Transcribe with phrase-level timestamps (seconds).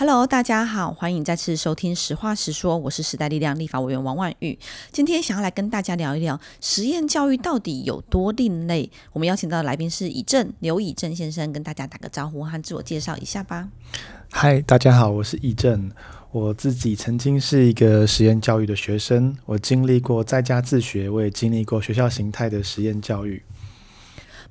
[0.00, 4.58] Hello，大家好，欢迎再次收听《实话实说》，我是时代力量立法委员王婉玉。
[4.90, 8.90] 今天想要来跟大家聊一聊实验教育到底有多另类。
[9.12, 13.68] 我们邀请到的来宾是以正刘以正先生，跟大家打个招呼和自我介绍一下吧。
[14.30, 15.92] 嗨，大家好，我是以正。
[16.32, 23.42] 我自己曾经是一个实验教育的学生，我经历过在家自学，我也经历过学校形态的实验教育。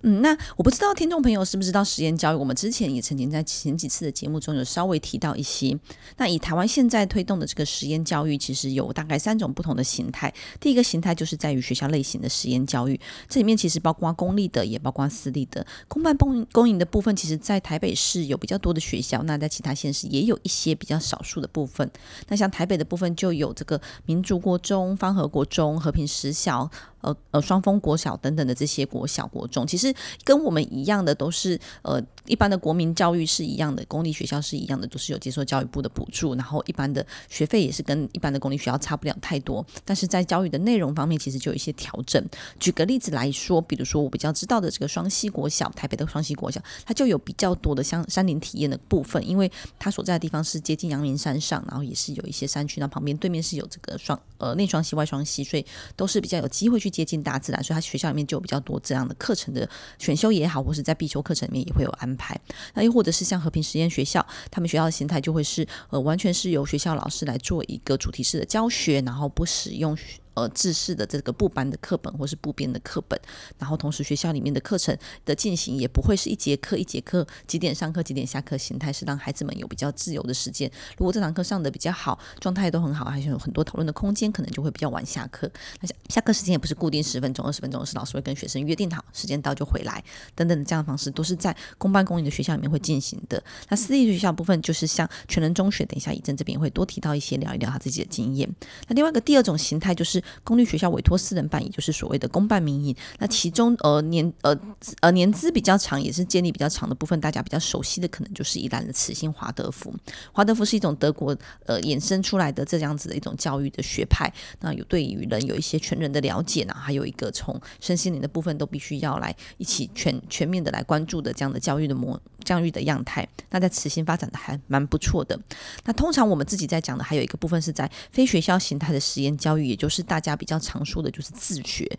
[0.01, 2.35] 嗯，那我不知道听众朋友是不是知道实验教育？
[2.35, 5.77] 我们之前也曾经在前几次的节目中有稍微提到一些。
[6.15, 10.33] 那以台湾现在推动的这个实验教育，其实有大概三种不同的形态。
[10.59, 15.65] 第一个形态就是在于学校类型的实验教育，这里面其实包括公立的，也包括私立的。
[15.89, 21.89] 公办公公营的部分，其实在台北市有比较多的学校，那在其他县市也有一些比较少数的部分。
[22.29, 26.71] 那像台北的部分，就有这个民族国中、方和国中、和平实小。
[27.01, 42.21] 呃呃，双峰国小等等的这些国小国中，其实跟我们一样的，都是呃一般的国民教育是一样的，公立学校是一样的，都是有接受教育部的补助，然后一般的学费也是跟一般的公立学校差不了太多，但是在教育的内容方面，其实就有一些调整。
[42.59, 56.88] 举个例子来说，比如说我比较知道的这个双溪国小，台北的双溪国小，它就有比较多的像山林体验的部分，因为它所在的地方是接近阳明山上，然后也是有一些山区，那旁边对面是有这个双呃内双溪外双溪，所以都是比较有机会去。
[56.89, 62.39] 接近大自然，所以他学校里面就有比较多这样的课程的选修也好，或是在必修课程里面也会有安排。
[62.73, 69.97] 那又或者是像和平实验学校，他们学校的形态就会是呃，完全是由学校老师来做一个主题式的教学，然后不使用。
[70.39, 73.19] 呃，制式的这个部班的课本或是部编的课本，
[73.57, 80.71] 然后同时学校里面的课程的进行也不会是一节课一节课几点上课几点下课形态，是让孩子们有比较自由的时间。
[80.97, 85.51] 如果这堂课上的比较好，状态都很好，还是有很多讨论的空间，可能就会比较晚下课。
[85.81, 90.01] 那下课时间也不是固定十分钟、二十分钟，是老师会跟学生约定好时间到就回来
[90.35, 93.43] 等等的这样的方式，都是在公办公营的学校里面会进行的。
[93.67, 98.49] 那私立学校部分就是像全人中学，等一下以正这边会多提到一些，聊一聊他自己的经验。
[98.87, 100.23] 那另外一个第二种形态就是。
[100.43, 102.95] 公立学校委托私人办，也就是所谓的公办民营。
[103.17, 104.57] 那其中呃年呃
[105.01, 109.93] 呃年资比较长，也是建立比较长的部分，大家比较熟悉的可能就是宜兰的慈心华德福。
[110.31, 114.31] 华德福是一种德国呃衍生出来的这样子的一种教育的学派。
[114.59, 123.27] 那有对于人有一些全人的了解呢，还有一个从身心灵的部分都必须要来一起全全面的来关注的这样的教育的模教育的样态。
[123.49, 125.39] 那在慈心发展的还蛮不错的。
[125.85, 131.89] 那通常我们自己在讲的还有一个部分是在非学校形态的实验教育，也就是大大家比较常说的就是自学。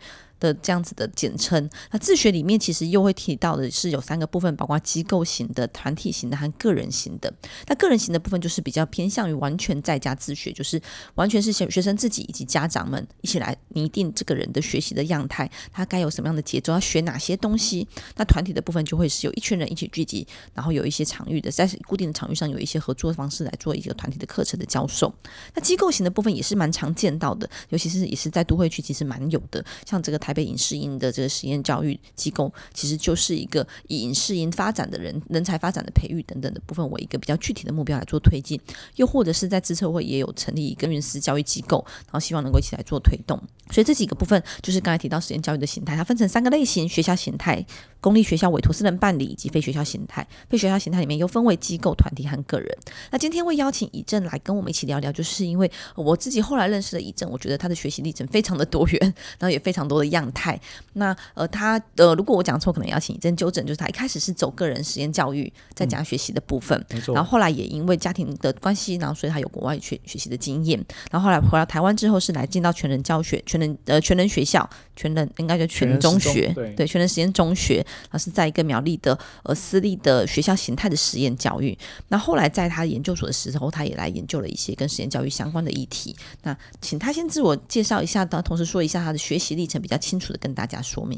[0.41, 7.31] 的这样子的简称，那自学里面其实又会提到的是有三个部分，包括机构型的、团体型的和个人型的。
[7.67, 10.81] 那个人型的部分就是比较偏向于完全在家自学，就是
[11.13, 17.87] 完全是学生自己以及家长们一起来拟定这个人的学习的样态，他该有什么样的节奏，要学哪些东西。
[18.15, 20.25] 那团体的部分就会是有一群人一起聚集，
[20.55, 25.13] 然后有一些场域的，在固定的场域上有一些合作方式来做一个团体的课程的教授。
[25.53, 30.30] 那机构型的部分也是蛮常见到的，尤其是也是在都会区其实蛮有的，像这个台。
[30.31, 38.57] 台北影视音的这个实验教育机构，其实就是一个以影视音发展的人人才发展的培育等等的部分为一个比较具体的目标来做推进，
[38.95, 43.37] 又或者是在资策会也有成立一个云师教育机构，然后希望能够一起来做推动。
[43.69, 47.65] 所以这几个部分就是刚才提到实验教育的形态，它分成三个类型：学校形态、
[47.99, 50.25] 公立学校委托私人办理以及非学校形态。
[50.49, 52.77] 非学校形态里面又分为机构、团体和个人。
[53.11, 58.99] 那今天会邀请以正来跟我们一起聊聊，就是因为我自己后来认识了以正，我觉得他的学习历程非常的多元，
[59.39, 60.20] 然后也非常多的样。
[60.21, 60.59] 样态，
[60.93, 63.65] 那呃，他呃，如果我讲错，可能要请你真纠正。
[63.65, 70.83] 就是他一开始是走个人实验教育，在家学习的部分，嗯、然后后来也因为家庭的关系，然后所以他有国外学学习的经验。
[71.11, 81.77] 然后后来回到台湾之后，是来进到全人教学、全人呃全人学校、全人应该叫全人中学，中对，对全人实验中学，他是在一个苗栗的呃私立的学校形态的实验教育。
[82.09, 86.15] 那后来在他研究所的时候，他也来研究了一些跟实验教育相关的议题。
[86.43, 91.17] 那请他先自我介绍一下，的同时说一下他的学习历程比较清楚的跟大家说明。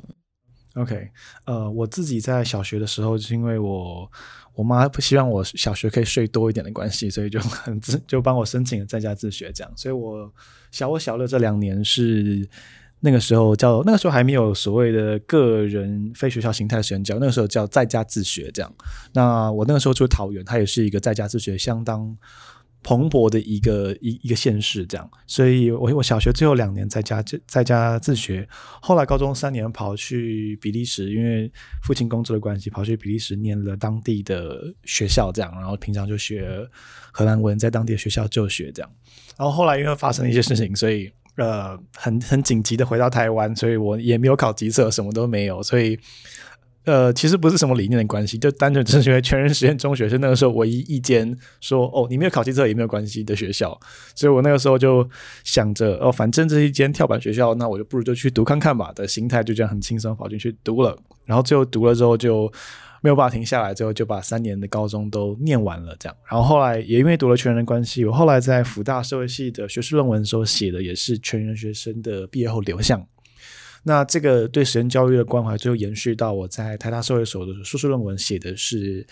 [0.75, 1.09] OK，
[1.45, 4.09] 呃，我自己在小学的时候，就是因为我
[4.53, 9.73] 我妈不希望我小学可以睡多一点的关系，所以就很自就帮我申请了在家自学这样。
[9.75, 10.31] 所以我
[10.71, 12.47] 小我小六这两年是
[12.99, 18.73] 那个时候叫那个时候还没有所谓的个人非学校形态的实验教，那个时候叫在家自学这样。
[19.11, 22.15] 那我那个时候住桃园，它也是一个在家自学相当。
[22.83, 28.47] 蓬勃的一个一一个县市这样，所以我我小学最后两年在家在家自学，
[28.81, 31.51] 后来高中三年跑去比利时，因为
[31.81, 36.45] 父亲工作的关系，跑去比利时念了当地的学校这样，然后平常就学
[37.11, 38.91] 荷兰文，在当地的学校就学这样，
[39.37, 45.97] 然后后来因为发生了一些事情，所以呃很很紧急的回到台湾，所以我也没有考基测，什么都没有，所以
[46.85, 53.79] 呃，其实不是什么理念的关系，就单纯只是因为全人实验中学是那个时候唯一一间说哦，你没有考基测也没有关系的学校，
[54.13, 55.09] 所以我那个时候就
[55.43, 62.51] 想着哦，反正这一间跳板学校，那我就不如就去读看看吧的心态，就这样很轻松跑进去读了，然后最后读了之后就
[63.01, 66.17] 没有办法停下来，最后就把三年的高中都念完了，这样。
[66.29, 73.05] 然后后来也因为读了全人关系，我后来在福大社会系的学术论文的时候写的也是全人学生的毕业后流向。
[73.83, 79.05] 那这个对实验教育的关怀，最后延续到我在台大社会所的硕士论文写的是，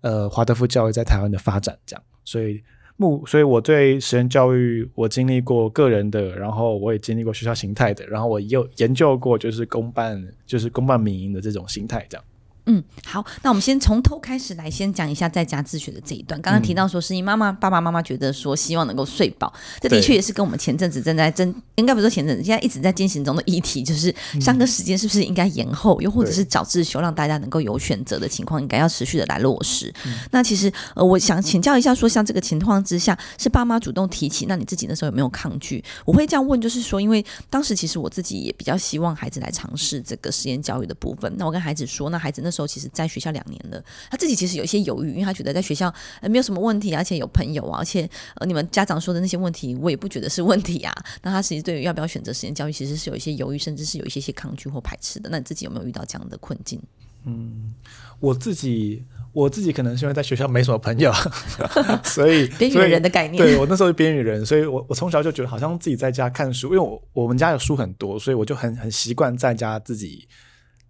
[0.00, 2.02] 呃，华德福教育在台湾的发展，这样。
[2.24, 2.60] 所以
[2.96, 12.24] 目，所以我对实验教育，我经历过个人的，然后我也经历过学校形态的，然后我又研究过，就是公办，就是公办民营的这种形态，这样。
[12.66, 16.40] 嗯，好，那我们先从头开始来，先讲一下在家自学的这一段。
[16.42, 29.94] 刚刚提到说，是你妈妈、爸爸妈妈觉得说希望能够睡饱，这的确也是跟我们前阵子正在争，应该不是前阵子，现在一直在进行中的议题，就是上课时间是不是应该延后，又或者是早自修，让大家能够有选择的情况，应该要持续的来落实。
[30.32, 35.84] 那其实呃，我想请教一下，说像这个情况之下，是爸妈主动提起，那你自己那时候有没有抗拒？
[36.04, 41.32] 我会这样问，就是说，因为当时其实我自己也比较希望孩子来尝试这个实验教育的部分。
[41.38, 43.26] 那我跟孩子说，那孩子那时候其实在学校。
[43.36, 45.92] 两年了，他自己其实有一些犹豫，因为他觉得在学校
[46.22, 50.94] 呃没有什么问题，而且有朋友啊，而且呃你们家长说的那些问题，我也不觉得是问题啊。
[51.22, 55.28] 那他其实对于要不要选择实验教育，其实是有一些犹豫，甚至是有一些些抗拒或排斥的。
[55.28, 56.80] 那你自己有没有遇到这样的困境？
[57.26, 57.74] 嗯，
[58.20, 59.04] 我自己
[59.34, 61.12] 我自己可能是因为在学校没什么朋友，
[62.04, 63.36] 所以 边缘人的概念。
[63.36, 70.26] 对，我那时候是边缘人，所以我我从小就觉得好像自己在家看书，因为我我们家有书很多，所以我就很很习惯在家自己。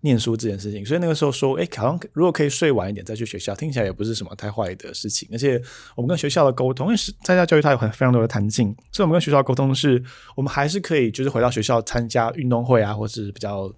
[0.06, 5.28] 念书这件事情，所以那个时候说，哎，好像如果可以睡晚一点再去学校，听起来也不是什么太坏的事情。
[5.32, 5.60] 而且
[5.96, 10.00] 我们跟学校的沟通，因为是在家教育，它有很非常多的弹性，所以我们跟学校沟通是，
[10.36, 13.70] 我们还是可以就是回到学校参加运动会啊，或是比较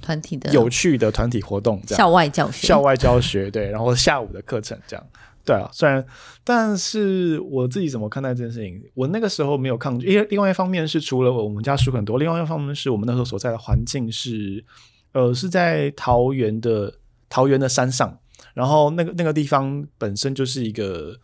[0.00, 5.06] 团体的有趣的团体活动这样，校外教学，校外教学对，然后下午的课程这样，
[5.44, 5.68] 对啊。
[5.72, 6.04] 虽然，
[6.44, 8.80] 但是我自己怎么看待这件事情？
[8.94, 14.64] 我那个时候没有抗拒，因为另外一方面是除了我们家书很多，另外一方面是我们那时候所在的环境是。
[15.12, 16.94] 呃，是在桃园的
[17.28, 18.18] 桃园的山上，
[18.54, 21.14] 然后那个那个地方本身就是一个，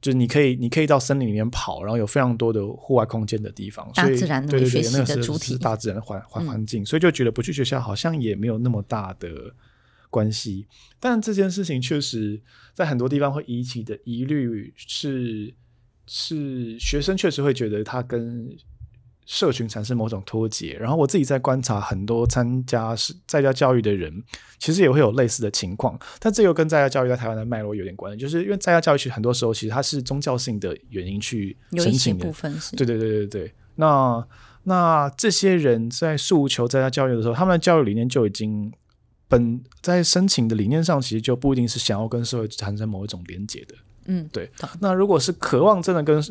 [0.00, 9.30] 就是你可以你可以到森林里面跑，然后有非常多的户外空间的地方，大自然的学习的主体，是大自然的环环环境，所以就觉得不去学校好像也没有那么大的
[10.08, 10.66] 关系。
[10.98, 12.40] 但这件事情确实
[12.72, 15.52] 在很多地方会引起的疑虑是，
[16.06, 18.56] 是学生确实会觉得他跟。
[19.26, 24.22] 社群产生某种脱节，然后我自己在观察很多参加是在家教育的人，
[24.58, 25.98] 其实也会有类似的情况。
[26.20, 33.52] 但这又跟在家教育在台湾的脉络有点关系，就是因为在家教育其实很多时候其实它是宗教性的原因去申请的，部分是对对对对对。
[33.74, 34.24] 那
[34.62, 38.72] 那这些人在诉求在家教育的时候，他们的教育理念就已经
[39.26, 43.74] 本在申请的理念上，其实就不一定是想要跟社会产生某一种连结的。
[44.06, 44.48] 嗯，对。
[44.80, 46.22] 那如果是渴望真的跟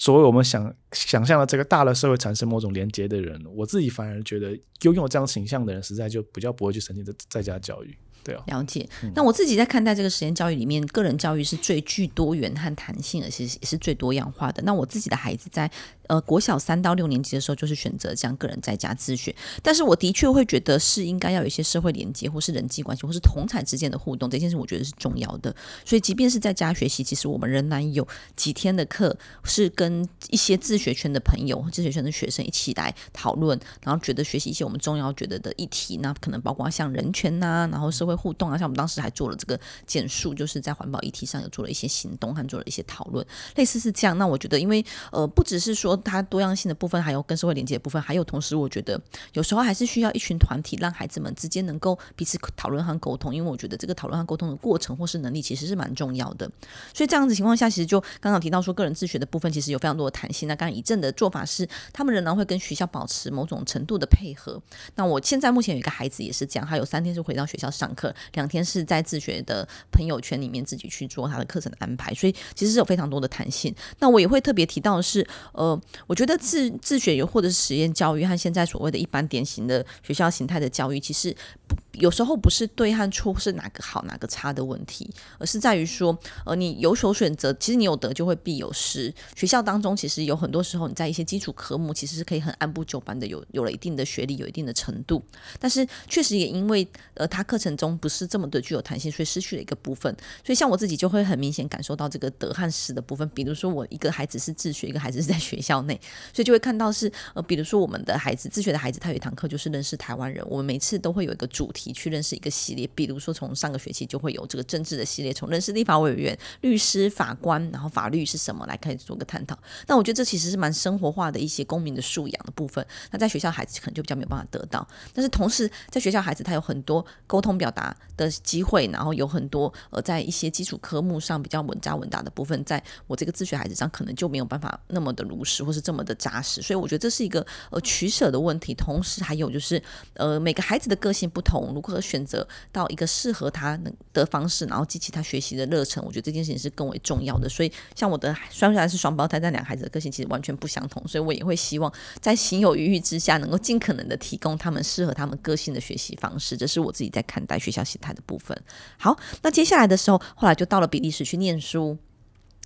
[0.00, 7.96] 所以我们想想象的这个大的社会产生某种连接的人，我自己反而觉得拥有这样形象的人，实在就比较不会去申请在在家教育。
[8.24, 8.88] 对啊，了解。
[9.14, 14.62] 那我自己在看待这个实验教育里面，个人教育是最具多元和弹性的，其实也是最多样化的。
[14.62, 15.70] 那我自己的孩子在。
[16.08, 19.34] 呃，国小三到六年级的时候，就是选择这样个人在家自学。
[19.62, 25.54] 但是我的确会觉得是应该要有一些社会连接，或是人际关系，或是同侪之间的互动，这件事我觉得是重要的。
[25.84, 29.14] 所以，即便是在家学习，其实我们仍然有几天的课
[29.44, 35.98] 是跟一些自学圈的朋友、自学圈的学生一起来讨论，然后觉得学习一些我们重要觉得的议题。
[35.98, 43.24] 那可能包括像人权呐、啊，然后社会会互动啊，像我们当时还做了这个简述，就是在环保议题上有做了一些行动和做了一些讨论，
[43.56, 44.16] 类似是这样。
[44.18, 49.00] 那我觉得，因为呃，不只是说它多样性的部分，还有跟社会连接的部分，还有同时，我觉得
[49.34, 53.34] 有时候还是需要一群团体，让孩子们之间能够彼此讨论和沟通。
[53.34, 56.50] 因为我觉得这个讨论和沟通的过程或是能力，其实是蛮重要的。
[56.94, 60.46] 所以这样子情况下，其实就刚刚提到说，个人自学的部分其实有非常多的弹性。
[60.48, 64.60] 那刚刚以正的做法是，他们仍然会跟学校保持某种程度的配合。
[64.94, 67.97] 那我现在目前有一个孩子也是这样，他有三天是回到学校上课，
[68.34, 72.12] 两天是在自学的朋友圈里面自己去做他的课程的安排。
[72.14, 73.74] 所以其实是有非常多的弹性。
[73.98, 81.34] 那我也会特别提到的是，呃，我觉得自自学或者是实验教育和现在所谓的一般典型的学校形态的教育，其实
[81.66, 81.74] 不。
[81.98, 89.12] 有时候不是对和错，是哪个好哪个差的问题，而是在于说，呃，你有所选择，其实你有得就会必有失。
[89.34, 95.22] 学校当中其实有很多时候，你在一些基础科目其实是可以很按部就班的，有有了一定的学历，有一定的程度。
[95.58, 100.14] 但是确实也因为呃，他课程中不是这么的具有弹性，所以失去了一个部分。
[100.44, 103.28] 所以像我自己就会很明显感受到这个得和失的部分。
[103.34, 106.00] 比如说我一个孩子是自学，一个孩子是在学校内，
[106.32, 111.87] 所以就会看到是呃，比如说我们的孩子自学的孩子，他有一堂课就是认识台湾人，我们每次都会有一个主题。
[111.88, 119.58] 题去认识一个系列，比如说从上个学期就会有这个政治的系列，从认识立法委员、律师、法官，然后法律是什么来开始做个探讨。
[119.86, 122.84] 那我觉得这其实是蛮生活化的一些公民的素养的部分。
[123.10, 136.62] 那在学校孩子可能就比较没有办法得到，但是同时在学校孩子他有很多沟通表达的机会，然后有很多呃在一些基础科目上比较稳扎稳打的部分，在我这个自学孩子上可能就没有办法那么的如实或是这么的扎实。
[136.62, 138.74] 所以我觉得这是一个呃取舍的问题。
[138.74, 139.82] 同时还有就是
[140.14, 143.78] 呃每个孩子的个性不同，如何选择到一个适合他
[144.12, 147.48] 的方式，然后激起他学习的热忱，我觉得这件事情是更为重要的。
[147.48, 156.56] 所以像我的虽然是双胞胎，但两个孩子的个性其实完全不相同，所以我也会希望在心有余裕之下，能够尽可能的提供他们适合他们个性的学习方式。
[156.56, 158.60] 这是我自己在看待学校形态的部分。
[158.98, 161.96] 好，那接下来的时候，后来就到了比利时去念书。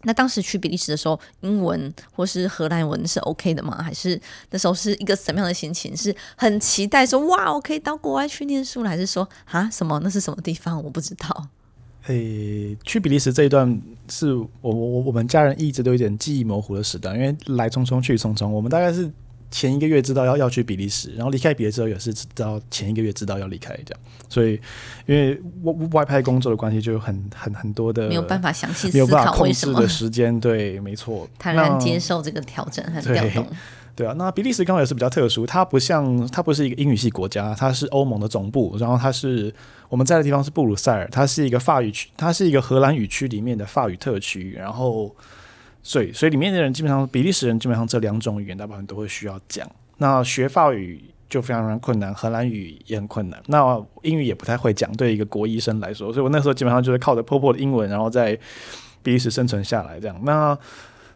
[0.05, 3.83] 那当时去比利时的时候，英文或是荷兰文是 OK 的吗？
[3.83, 5.97] 还是那时候是一个什么样的心情？
[5.97, 10.01] 是很期待说哇，我可以到国外去念书了，还是说啊什么？
[10.03, 10.83] 那是什么地方？
[10.83, 11.49] 我不知道。
[12.09, 19.11] 诶、去比利时这一段是我我我我们家人一直都有点记忆模糊的时段，因为来匆匆去匆匆，我们大概是。
[19.53, 24.61] 前一个月知道要要去比利时，然后离开比利时之后也是知道前一个月知道要离开这样，所以
[25.07, 33.47] 因为外外派工作的关系，就很很很多的没有办法详细没有办法控制的时间，对，没错，坦然接受这个调整和调动。
[33.95, 39.55] 对啊，那比利时刚好也是比较特殊，它不像它不是一个英语系国家，它是欧盟的总部，然后它是
[39.91, 45.15] 我们在的地方是布鲁塞尔，它是一个法语区，它是一个荷兰语区里面的法语特区，然后。
[45.83, 49.69] 所以，所以里面的人基本上，比利时人基本上这两种语言大部分都会需要讲。
[49.99, 53.43] 那学法语就非常非常困难，荷兰语也很困难。
[53.47, 58.39] 那英语也不太会讲，对一个国医生来说，所以我那时候基本上就是靠着破破的英文，然后在
[59.03, 59.99] 比利时生存下来。
[59.99, 60.57] 这样，那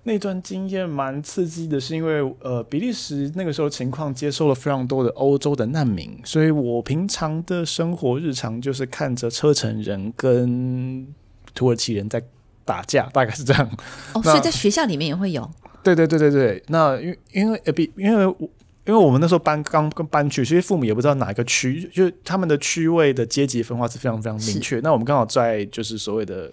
[0.03, 11.07] 那段经验蛮刺激的，是因为呃，比利时那个时候情况接受了非常多的欧洲的难民，所以我平常的生活日常就是看着车臣人跟
[11.55, 12.21] 土耳其人在。
[12.67, 13.71] 打架 大概是这样。
[14.13, 15.51] 哦，所以在学校里面也会有。
[15.83, 18.37] 对对对对对，那因为因为呃比因为我
[18.85, 24.81] 因为我们那时候搬刚刚搬去，其实父母也不知道哪一个区，就他们的区位的阶级分化是非常非常明确。
[24.81, 26.53] 那我们刚好在就是所谓的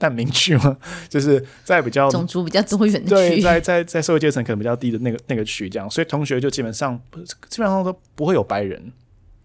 [0.00, 0.76] 难民区嘛，
[1.08, 7.00] 就是在比较种族比较多元的区，对，在在在社会阶层可能比较低的那个那个区，这样，所以同学就基本上
[7.48, 8.92] 基本上都不会有白人，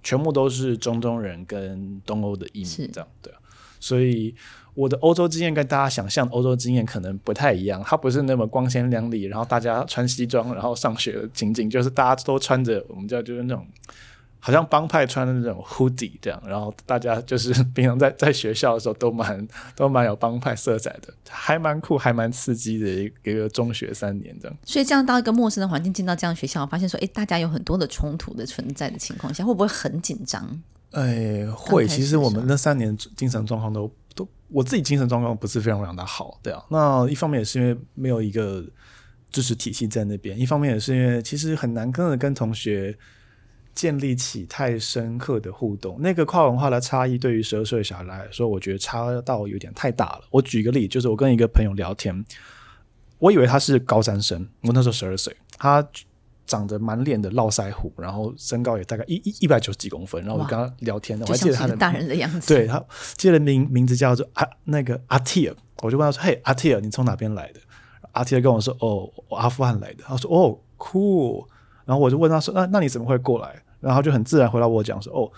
[0.02, 3.38] 全部都是中东人跟东欧的移民这样，对啊，
[3.80, 4.34] 所以。
[4.74, 13.66] 我的欧洲经验跟大家想象的欧洲经验可能不太一样，它不是那么光鲜亮丽，然后大家穿西装然后上学的情景，就是大家都穿着我们叫就是那种
[14.40, 24.58] 好像帮派穿的那种 hoodie 这样，然后大家就是 平常在在学校的时候都蛮都蛮有帮派色彩的，还蛮酷，还蛮刺激的一个一个中学三年这样。
[24.66, 30.62] 所以这样到一个陌生的环境，进到这样的学校，发现说，哎，大家有很多的冲突的存在的情况下，会不会很紧张？
[30.92, 31.86] 哎，会。
[31.86, 33.92] 其实我们那三年精神状况都。
[34.16, 36.64] 都我自己精神状况不是非常非常的好，对啊。
[36.70, 38.64] 那一方面也是因为没有一个
[39.32, 42.98] 支持体系在那边，一方面也是因为其实很难跟跟同学
[43.74, 45.98] 建立起太深刻的互动。
[46.02, 50.22] 那个跨文化的差异对于十二岁小孩来说，我觉得差到有点太大了。
[50.30, 52.26] 我举一个例，就是我跟一个朋友聊天，
[53.20, 55.88] 我以为他是高三生，我那时候十二岁，他。
[56.46, 62.84] 长得满脸的络腮胡，然后身高也大概一一一百九十几公分，然后我跟他聊天，我还记得他的大人的样子，对他
[63.18, 67.60] 记得名名字叫做阿那个阿提尔，我就问他说：“嘿，阿提尔，你从哪边来的？”
[68.14, 71.46] 阿提尔跟我说：“哦，我阿富汗来的。”他说：“哦，，cool。”
[71.86, 75.32] 然后我就问他说：“那那你怎么会过来？”然后就很自然回答我讲说：“哦。”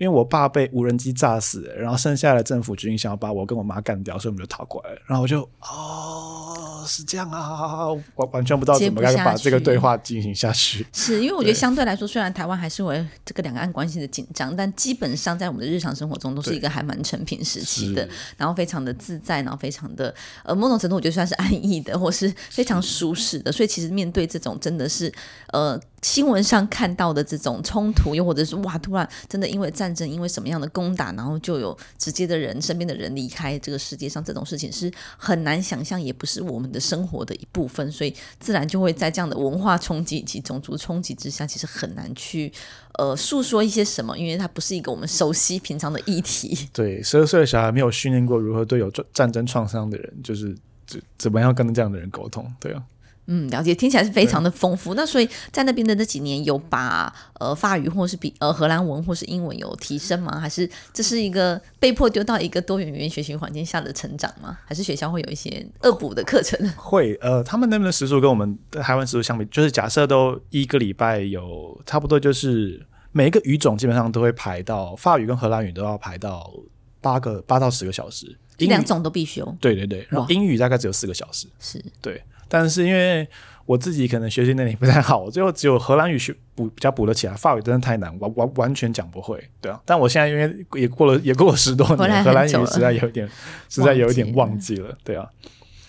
[0.00, 5.00] 因为我爸被无人机炸死，然后剩下的政府军想要把我跟我妈干掉，所以我们就逃过来了。
[5.06, 6.49] 然后我就哦，
[6.86, 10.86] 是这样啊，完完全不知道怎么该把这个对话进行下去。
[10.92, 23.52] 是因为我觉得相对来说，虽然台湾还是为这个两岸关系的紧张，但基本上在我们的日常生活中都是一个还蛮成平时期的，然后非常的自在，然后非常的呃某种程度我觉得算是安逸的，或是非常舒适的。
[23.52, 25.12] 所以其实面对这种真的是
[25.48, 25.80] 呃。
[26.02, 42.50] 新闻上看到的这种冲突，又或者是哇，突然真的因为战争，因为什么样的攻打，然后就有直接的人身边的人离开这个世界上，这种事情是很难想象，也不是我们的生活的一部分，所以自然就会在这样的文化冲击以及种族冲击之下，其实很难去
[42.98, 46.68] 呃诉说一些什么，因为它不是一个我们熟悉平常的议题。
[46.72, 52.82] 对，十二岁的小孩没有训练过如何对有战争创伤的人，就是怎怎么样跟这样的人沟通，对啊。
[53.32, 54.94] 嗯，了解，听起来是非常的丰富。
[54.94, 60.40] 那所以在那边的那几年，有把呃法语或是比呃荷兰文或是英文有提升吗？
[60.40, 64.58] 还是这是一个被迫丢到一个多元语言学习环境下的成长吗？
[64.64, 66.58] 还是学校会有一些恶补的课程？
[66.76, 76.52] 会，呃，他们那边的时数跟我们的台湾时数相比，就是假设都一个礼拜有差不多就是每一个语种基本上都会排到法语跟荷兰语都要排到
[77.00, 79.56] 八个八到十个小时，这两种都必须哦。
[79.60, 81.46] 对对对，然后英语大概只有四个小时。
[81.60, 82.20] 是，对。
[82.50, 83.26] 但是因为
[83.64, 89.42] 我自己可能学习能力不太好，最后只有荷兰语学补比较补得起来，法语真的太难，完完完全讲不会。
[89.60, 93.28] 对啊，但我现在因为也过了也过了十多年， 荷兰语实在有点
[93.68, 94.98] 实在有一点忘记了。
[95.04, 95.24] 对啊，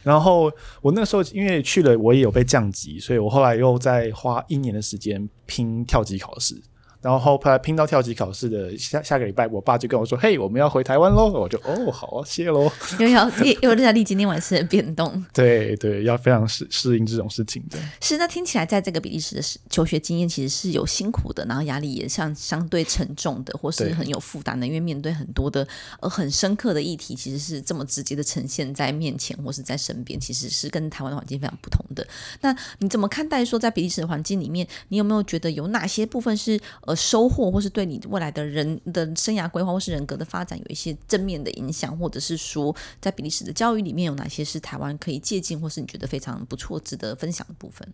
[0.03, 0.51] 然后
[0.82, 6.62] 我那时候因为去了，我也有被降级，所以我后来又再花一年的时间拼跳级考试。
[7.01, 12.72] 然后后来拼到跳级考试的下下个礼拜，我爸就跟我说：“嘿，我们要回台湾喽！”我就哦，好啊，谢喽。
[13.00, 13.27] 又要
[13.62, 17.79] 又在历经今天晚上的变动， 对对，要非常适适应这种事情的。
[18.01, 25.67] 是，那听起来在这个比利时的求学经验其实是有辛苦的，然后压力也像相对沉重的，或是很有负担的，因为面对很多的
[26.01, 32.05] 呃很深刻的议题，其实是这么直接的呈现在面前或是在身边，其实是跟台湾的环境非常不同的。
[32.41, 36.60] 那你怎么看待说在比利时的环境里面，你有没有觉得有哪些部分是？
[36.81, 47.88] 呃，收获或是对你未来的人的生涯规划或是人格的发展有一些正面的影响，或者是说，在比利时的教育里面有哪些是台湾可以借鉴，或是你觉得非常不错、值得分享的部分？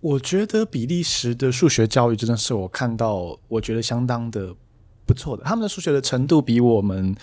[0.00, 4.54] 我觉得比利时的数学教育真的是我看到，我觉得相当的
[5.04, 5.42] 不错的。
[5.44, 7.14] 他们的数学的程度比我们。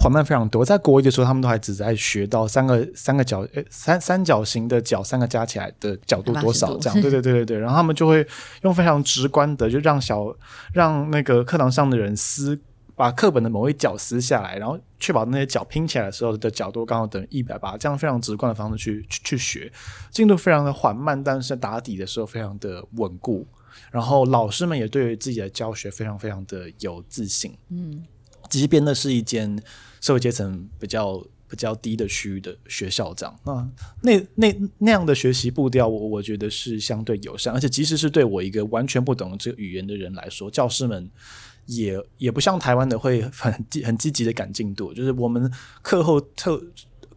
[0.00, 7.00] 缓慢非常多，在国一的时候，他们都还只在学到三个三个角，诶，三三角形的角，三个加起来的角度多少这样。
[7.02, 7.58] 对对对对对。
[7.58, 8.26] 然后他们就会
[8.62, 10.34] 用非常直观的，就让小
[10.72, 12.58] 让那个课堂上的人撕，
[12.96, 19.70] 把课本的某一角撕下来，然后确保那些角拼起来的时候的角度刚好等于一百八，这样非常直观的方式去去去学，
[20.10, 23.46] 进度非常的缓慢，但是打底的时候非常的稳固。
[23.90, 27.56] 然后老师们也对于自己的教学非常非常的有自信。
[27.68, 28.02] 嗯，
[28.50, 29.58] 即便那是一间。
[30.02, 33.68] 社会阶层比较比较低的区域的学校，这样啊，
[34.00, 41.10] 那那那样的学习步调，我我觉得是相对友善，而且即使是对我一个完全不懂这个语言的人来说，教师们
[41.66, 43.52] 也也不像台湾的会很
[43.84, 45.52] 很积极的赶进度，就是我们
[45.82, 46.58] 课后特。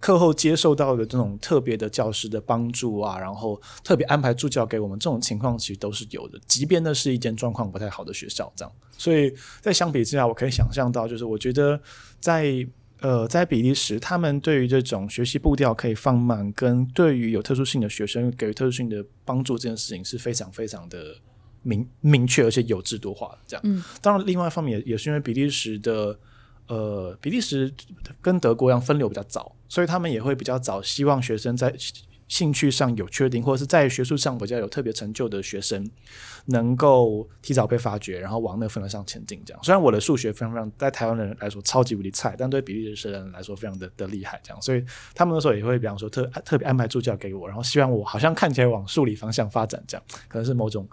[0.03, 6.37] 课后接受到的这种特别的教师的帮助啊，然后特别安排助教给我们，这种情况其实都是有的。
[6.46, 11.79] 即便那是一间状况不太好的学校，这样，所以在相比之下，我可以想象到，就是我觉得
[12.20, 12.68] 在
[13.00, 21.16] 呃在比利时，他们对于这种学习步调可以放慢，跟对于有特殊性的学生给予特殊性的帮助这件事情是非常非常的
[21.61, 23.37] 明明确，而且有制度化的。
[23.48, 26.20] 这样，嗯，当然另外一方面也也是因为比利时的。
[26.68, 27.74] 呃，比利时
[28.22, 31.74] 跟德国一样分流比较早，所以他们也会比较早希望学生在
[32.27, 35.88] 兴趣上有确定，或者是在学术上比较有特别成就的学生，
[36.46, 39.42] 能够提早被发掘，然后往那个分流上前进。
[39.46, 44.40] 这样，虽然我的数学非常非常，在台湾的人来说超级无敌菜，但对比利时人来说非常的的厉害。
[44.44, 44.83] 这样，所以
[45.14, 50.88] 他们那时候也会比方说特特别安排助教给我，然后希望我好像看起来往数理方向发展，这样可能是某种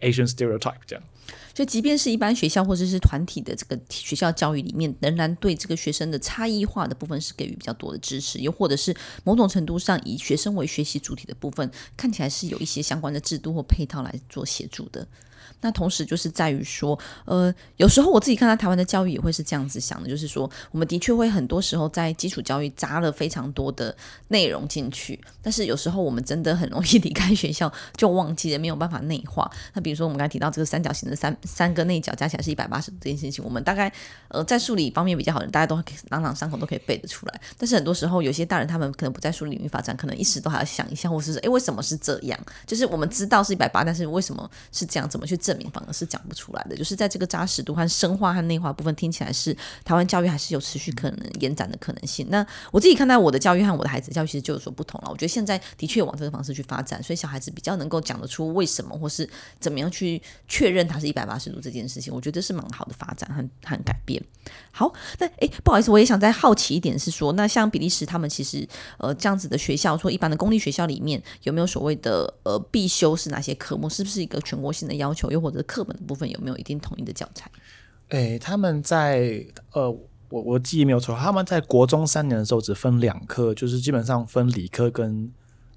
[0.00, 1.04] Asian stereotype 这样。
[1.52, 15.08] 就即便是一般学校或者是团体的这个学校教育里面，仍然对这个学生的差异化的部分是给予比较多的支持，又或者是某种程度上以学生为学习主体的部分，看起来是有一些相关的制度或配套来做协助的。
[15.60, 23.94] 那同时就是在于说，呃，有时候我自己看到台湾的教育也会是这样子想的，就是说，我们的确会很多时候在基础教育扎了非常多的
[24.28, 29.50] 内容进去，但是有时候我们真的很容易离开学校就忘记了，没有办法内化。
[29.74, 33.92] 那比如说我们刚才提到这个三角形的三 三个内角加起来是一百八十度这件事情，我们大概
[34.28, 37.40] 呃在数理方面比较好的，大家都朗朗上口都可以背得出来。
[37.56, 42.38] 但是很多时候有些大人他们可能不在数理领域发展，可能一时都还要想一下，或是说，诶，为什么是这样？
[42.66, 45.08] 就是我们知道是一百八，但是为什么是这样？
[45.08, 45.37] 怎么去？
[45.38, 52.26] 证明反而是讲不出来的，就是在这个扎实度和深化和内化部分，听起来是台湾教育还是有持续可能延展的可能性。
[52.30, 55.10] 那我自己看待我的教育和我的孩子教育其实就有所不同了。
[55.10, 64.22] 我觉得现在的确往这个方式去发展，所以小孩子比较能够讲得出为什么或是怎么样去确认它是一百八十度这件事情，我觉得是蛮好的发展和和改变。
[64.70, 68.66] 好，那诶，不好意思，我也想再好奇一点是说，那像比利时他们其实
[68.98, 73.88] 呃这样子的学校，说一般的公立学校里面有没有所谓的呃必修是哪些科目？
[73.88, 75.27] 是不是一个全国性的要求？
[75.30, 77.50] 又或者课本的部分有没有一定统一的教材？
[78.08, 79.90] 诶，他们在呃，
[80.30, 85.30] 我我记忆没有错，他们在国中三年的时候只分两科，就是基本上分理科跟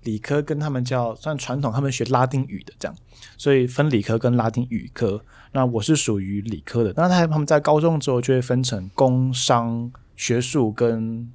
[0.03, 2.95] 理科跟他们叫算传统，他们学拉丁语的这样，
[3.37, 5.21] 所以分理科跟拉丁语科。
[5.51, 11.29] 那我是属于理科的，那他他们在高中之后就会分成工商学术跟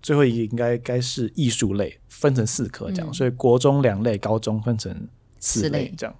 [0.00, 5.06] 最后一个应该该是艺术类，分成四科这样，嗯、所以国中两类，高中分成
[5.38, 6.16] 四类这样。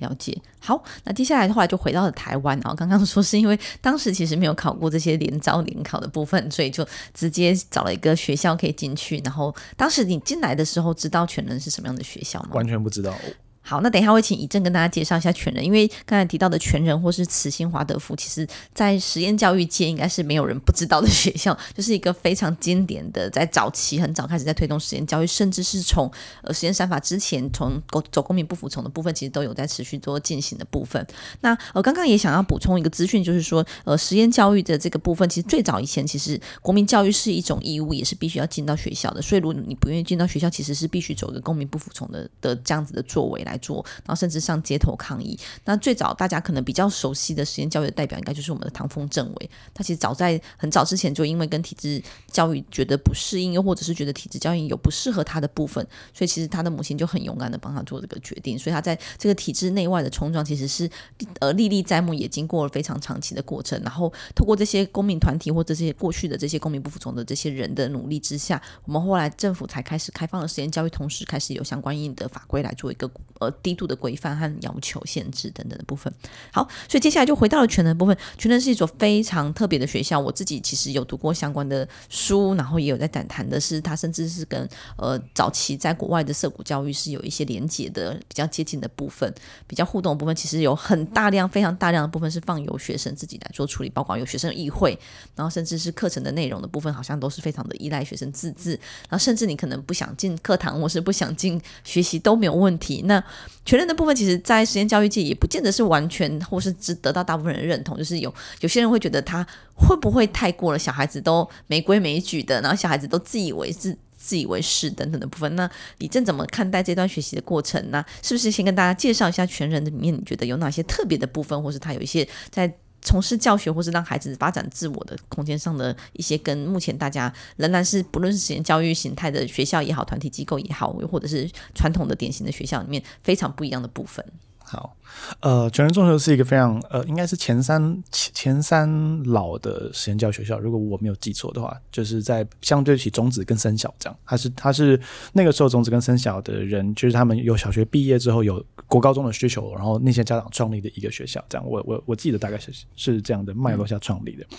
[0.00, 2.58] 了解，好，那接下来的话就回到了台湾。
[2.60, 9.18] 然后刚刚说是因为当时其实没有考过这些联招联考的部分，所以就直接找了一个学校可以进去。
[9.24, 12.50] 然后当时你进来的时候，知道全能是什么样的学校吗？
[12.52, 13.14] 完全不知道。
[13.62, 26.10] 好，那等一下会请以正跟大家介绍一下全人，因为刚才提到的全人或是慈心华德福，其实在实验教育界应该是没有人不知道的学校，就是一个非常经典的，在早期很早开始在推动实验教育，甚至是从
[26.42, 31.06] 呃实验三法之前，从走走公民不服从的部分，其实都有在持续做进行的部分。
[31.42, 43.60] 那呃刚刚也想要补充一个资讯，就是说呃实验教育的这个部分，其实最早以前其实国民教育是一种义务，也是必须要进到学校的，所以如果你不愿意进到学校，其实是必须走一个公民不服从的的这样子的作为来。
[43.60, 45.38] 做，然后甚至上街头抗议。
[45.66, 49.50] 那最早大家可能比较熟悉的实验教育的代表，应该就是我们的唐风政委。
[49.74, 58.58] 他其实早在很早之前就因为跟体制教育觉得不适应，又或者是觉得体制教育有不适合他的部分，所以其实他的母亲就很勇敢的帮他做这个决定。
[58.58, 60.90] 所以他在这个体制内外的冲撞，其实是
[61.38, 63.78] 呃历历在目，也经过了非常长期的过程。
[63.82, 73.10] 然后透过这些公民团体或者这些过去的这些公民不服从的这些人的努力之下，我们后来政府才开始开放了实验教育，同时开始有相关应的法规来做一个
[73.40, 73.50] 呃。
[73.62, 76.10] 低度的规范和要求、限制等等的部分。
[76.52, 78.16] 好，所以接下来就回到了全能部分。
[78.38, 89.30] 全能是一所非常特别的学校，我自己其实有读过相关的书，然后也有在谈谈的是，它甚至是跟呃早期在国外的社谷教育是有一些连结的，比较接近的部分，
[89.66, 94.98] 比较互动的部分，其实有很大量、非常大量的部分是放由学生自己来做处理，包括有学生议会，
[95.34, 98.70] 然后甚至是课程的内容的部分，好像都是非常的依赖学生自治，
[99.08, 103.02] 然后甚至你可能不想进课堂或是不想进学习都没有问题。
[103.02, 103.22] 那
[103.64, 107.96] 全人的部分，其实，在实验教育界也不见得是完全，或是只得到大部分人认同。
[107.96, 115.54] 就是有有些人会觉得他会不会太过了，小孩子都没规没矩的，然后小孩子都自以为是、自以为是等等的部分。
[115.56, 118.04] 那李正怎么看待这段学习的过程呢？
[118.22, 134.24] 是不是先跟大家介绍一下全人的里面，你觉得有哪些特别的部分，或是他有一些在从事教学或是让孩子发展自我的空间上的一些跟目前大家仍然是不论是实验教育形态的学校也好，团体机构也好，又或者是传统的典型的学校里面非常不一样的部分。
[134.70, 134.96] 好，
[135.40, 145.00] 呃，全人中学是一个非常呃，应该是前三前三老的实验教育学校，如果我没有记错的话，就是在相对起种子跟生小这样，他是他是
[145.32, 154.44] 那个时候种子跟生小的人，就是他们有小学毕业之后有国高中的需求，然后那些家长创立的一个学校，这样我我我记得大概是是这样的脉络下创立的。
[154.50, 154.56] 嗯、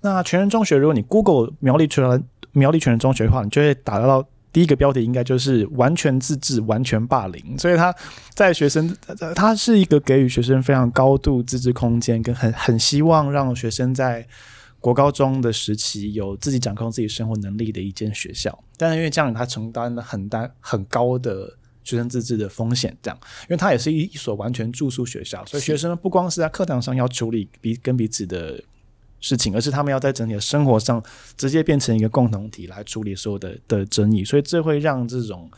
[0.00, 4.26] 那全人中学，如果你 Google 苗栗全人苗栗全人中学的话，你就会打到。
[4.52, 7.94] 第一个标题应该就是完全自治、完全霸凌，所以他
[8.34, 8.94] 在学生，
[9.34, 14.26] 他是一个给予学生非常高度自治空间，跟很很希望让学生在
[14.78, 18.56] 国高中的时期有自己掌控自己生活能力的一间学校。
[18.76, 21.48] 但是因为这样，他承担了很大很高的
[21.82, 28.62] 学生自治的风险，这样，因为他也是一一所完全住宿学校，所以学生不光是在课堂上要处理彼跟彼此的。
[29.22, 31.02] 事情，而是他们要在整体的生活上
[31.38, 35.50] 直接变成一个共同体来处理所有的的争议，所以这会让这种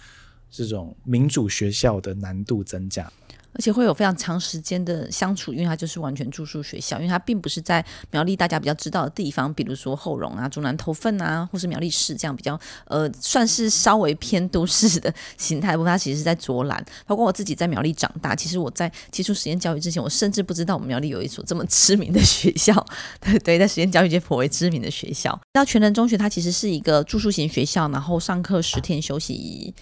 [0.49, 3.11] 这种民主学校的难度增加。
[3.55, 15.77] 而且会有非常长时间的相处，因为它就是完全住宿学校，因为它并不是在苗栗大家比较知道的地方，比如说后龙啊、竹南头份啊，或是苗栗市这样比较呃算是稍微偏都市的形态。
[15.77, 22.85] 不过它其实是在卓兰，包括我自己在苗栗长大，其实我在接触实验教育之前，我甚至不知道我们苗栗有一所这么知名的学校，
[23.21, 25.39] 对 对，在实验教育界颇为知名的学校。
[25.53, 29.73] 那全人中学它其实是一个住宿型学校，然后上课十天休息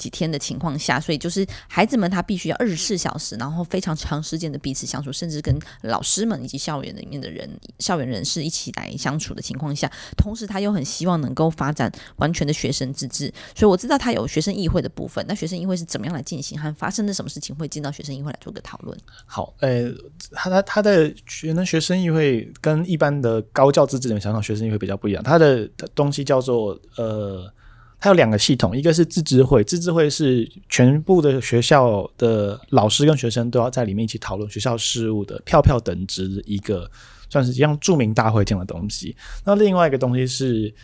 [0.00, 7.46] 几天的情况下，所以就是孩子们他必须要二十四小时，然后非常长时间的彼此相处，甚至跟老师们以及校园里面的人、
[7.78, 15.22] 校园人士一起来相处的情况下，同时他又很希望能够发展完全的学生自治，所以我知道他有学生议会的部分。
[15.28, 16.58] 那学生议会是怎么样来进行？
[16.58, 18.98] 和发生了什么事情会进到学生议会来做个讨论？
[19.26, 19.92] 好，呃，
[20.32, 27.52] 他他他的学能学生议会跟一般的高教自治的想想学生议会比较不一样，他的东西叫做呃。
[28.00, 36.90] 它有两个系统，一个是自治会，自治会是全部的学校的老师跟学生都要在里面一起讨论学校事务的票票等值一个，
[37.28, 39.14] 算是像著名大会这样的东西。
[39.44, 40.74] 那另外一个东西是，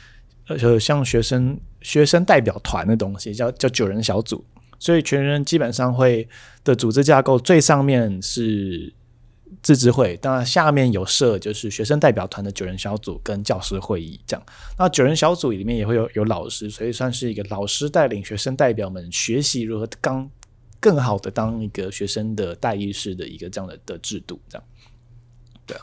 [0.49, 4.45] 呃，像学生学生代表团的东西，叫叫九人小组。
[4.79, 6.29] 所以全人基本上会
[6.63, 8.93] 的组织架构最上面是。
[9.67, 14.47] 自治会，当然下面有设就是学生代表团的九人小组跟教师会议这样。
[14.79, 20.31] 那九人小组里面也会有有老师，所以算是一个老师带领学生代表们学习如何刚
[20.79, 24.65] 更好的当一个学生的代议士的一个这样的的制度这样。
[25.67, 25.83] 对啊，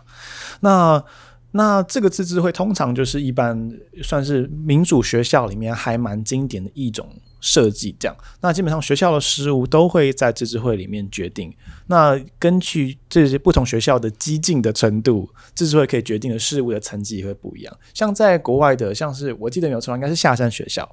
[0.62, 1.04] 那
[1.52, 3.70] 那这个自治会通常就是一般
[4.02, 7.14] 算是民主学校里面还蛮经典的一种。
[7.46, 11.54] 设计这样，那基本上学校的事务都会在自治会里面决定。
[11.88, 17.78] 那根据这些不同学校的激进的程度，自治会可以决定的事务的层级也会不一样。
[17.94, 20.90] 像在国外的，像是我记得没有错，应该是下山学校。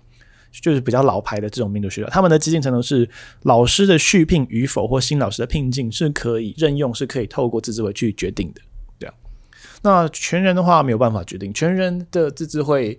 [0.61, 3.09] 就是比较老牌的这种民族学校，他们的激进程度是
[3.43, 8.61] 老师的续聘与否或新老师的聘进是可以任用，是可以透过自治会去决定的。
[8.99, 9.15] 这样，
[9.83, 12.99] 那全人的话没有办法决定，全人的自治会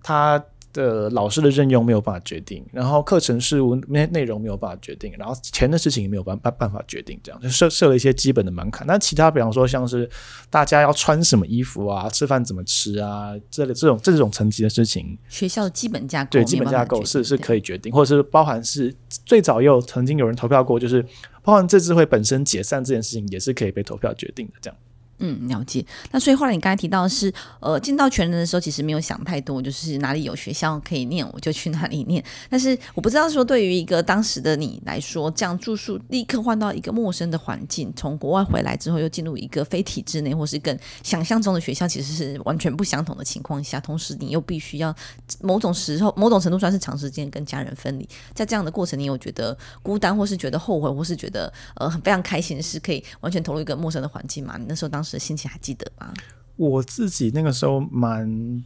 [0.00, 0.40] 他。
[0.72, 8.86] 的老师的任用没有办法决定，然后课程事务内内容没有办法决定，然后钱的事情也没有办办办法决定，这样就设设了一些基本的门槛。
[8.86, 10.08] 那其他比方说像是
[10.48, 18.94] 大家要穿什么衣服啊，吃饭怎么吃啊，这这种这种层级的事情，学校的基本架构对基本架构是是可以决定，或者是包含是
[19.26, 21.04] 最早又曾经有人投票过，就是
[21.42, 24.76] 包含自治会本身解散这件事情也是可以被投票决定的这样。
[25.24, 25.84] 嗯，了解。
[26.10, 32.22] 那所以后来你刚才提到的是，呃，进到全人的时候，其实没有想太多，就是哪里有学校可以念，我就去哪里念。
[32.50, 44.92] 但是我不知道说，对于一个当时的你来说，这样住宿立刻换到一个陌生的环境，从国外回来之后又进入一个非体制内或是跟想象中的学校其实是完全不相同的情况下，同时你又必须要
[45.40, 54.56] 某种时候、 某种程度上是长时间跟家人分离，在这样的过程，你有觉得孤单，或是觉得后悔，或是觉得呃很非常开心，是可以完全投入一个陌生的环境吗？
[54.58, 55.11] 你那时候当时。
[55.12, 56.12] 的心情还记得吗？
[56.56, 58.64] 我自己那个时候蛮，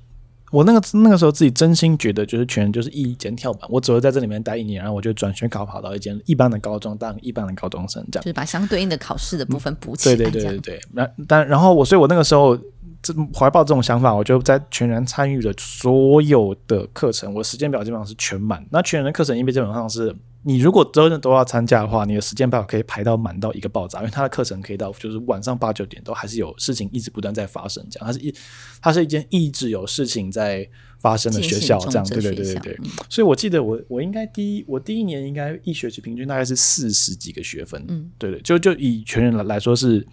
[0.51, 10.17] 我那个那个时候自己真心觉得，就是全就是一间跳板，我只会在这里面待一年，然后我就转学考跑到一间一般的高中当一般的高中生，这样就是把相对应的考试的部分补起来。
[10.17, 10.81] 对对对对对。
[10.93, 12.59] 然但然后我，所以我那个时候
[13.01, 18.67] 这怀抱这种想法，我就在全然参与了所有的课程，我时间表基本上是全满。
[18.71, 20.15] 那全人的课程因为基本上是。
[20.49, 28.33] 你如果真的都要参加的话，你的时间表可以排到满到一个爆炸，因为他的课程可以到就是晚上八九点都还是有事情一直不断在发生，这样它是一
[28.81, 30.65] 它是一间一直有事情在
[31.01, 32.79] 发生的学校，这样对对对对对。
[33.11, 40.07] 所以我记得我我应该第一我第一年应该一学期平均大概是四十几个学分，嗯，对对，就就以全人来来说是，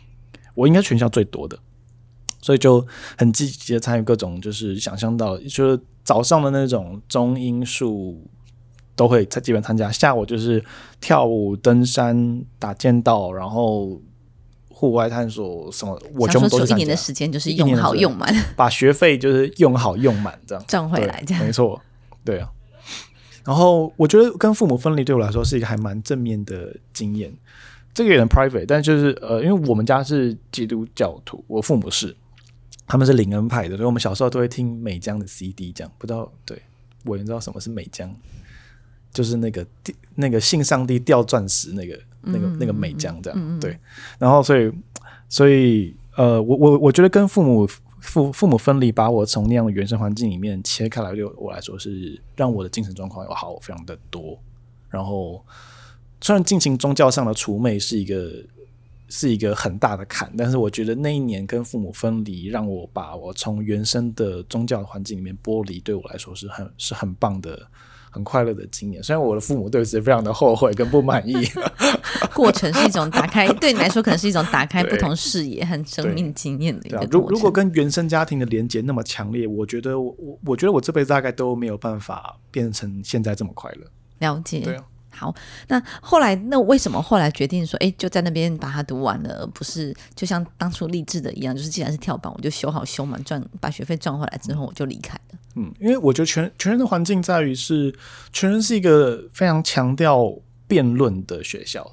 [0.56, 1.56] 我应该全校最多的，
[2.42, 2.84] 所以就
[3.20, 8.28] 很积极的参与各种就是想象到就是早上的那种中英数。
[8.96, 10.64] 都会在基本参加，下午就是
[11.02, 14.02] 跳舞、登山、打剑道，然后
[14.70, 16.74] 户外探索什么，我全部都是。
[16.74, 21.44] 一年的时间就是用好用满，把学费就是用好用满这样赚回来这样。
[21.44, 21.82] 没错，
[22.24, 22.50] 对啊。
[23.44, 27.34] 然后我觉得跟父母分离对我来说是一个还蛮正面的经验。
[27.94, 32.16] 这个有点 private，但就是呃，因为我们家是基督教徒，我父母是，
[32.88, 36.60] 他们是灵恩派的，所以我们小时候都会听美江的 CD，这样不知道对，
[37.06, 38.12] 我也知道什么是美江。
[39.14, 39.66] 就是那个
[40.16, 43.78] 那个信上帝掉钻石那个那个那个美将这样、嗯、对，
[44.18, 44.72] 然后所以
[45.30, 47.68] 所以呃我我我觉得跟父母
[48.00, 54.38] 父父母分离，把我从那样的原生环境里面切开来，对我来说是让我的精神状况要好非常的多。
[54.90, 55.44] 然后
[56.20, 58.32] 虽然进行宗教上的除魅是一个
[59.10, 67.68] 是一个很大的坎，但是我觉得那一年跟父母分离，让我把我从原生的宗教环境里面剥离，对我来说是很是很棒的。
[68.14, 71.34] 很快乐的经验，虽然我的父母对此非常的后悔跟不满意。
[72.36, 77.12] 过程是一种打开，对你来说可能是一种打开 不同视野和生命经验的一个过程。
[77.12, 83.88] 如如果跟原生家庭的连接那么强烈，我觉得我我觉得我这辈子大概都没有办法变成现在这么快乐。
[84.20, 84.84] 了解，对啊。
[85.16, 85.34] 好，
[85.68, 95.38] 那后来那为什么后来决定说，哎，就在那边把它读完了，而不是就像当初励志的一样，就是既然是跳板，我就修好修满，赚把学费赚回来之后，我就离开了。
[95.56, 97.94] 嗯，因为我觉得全全人的环境在于是
[98.32, 100.34] 全人是一个非常强调
[100.68, 101.86] 辩论的学校，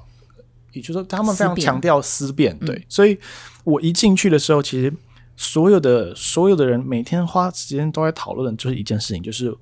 [0.73, 2.57] 也就是说他们非常强调思辨。
[2.59, 3.17] 对，嗯、所以
[3.63, 4.93] 我一进去的时候，其实
[5.35, 9.55] 所有的所有的人每天花时间都在讨论的就是一件事情，就是。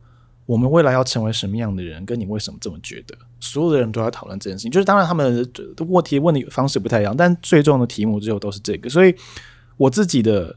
[0.46, 2.04] 我们未来要成为什么样的人？
[2.08, 3.16] 跟你为什么这么觉得？
[3.40, 4.72] 所有的人都在讨论这件事情。
[4.72, 8.90] 就是当然，他们的问题问的方式不太一样，但最终的题目最后都是这个。
[8.90, 9.14] 所以，
[9.78, 10.56] 我自己的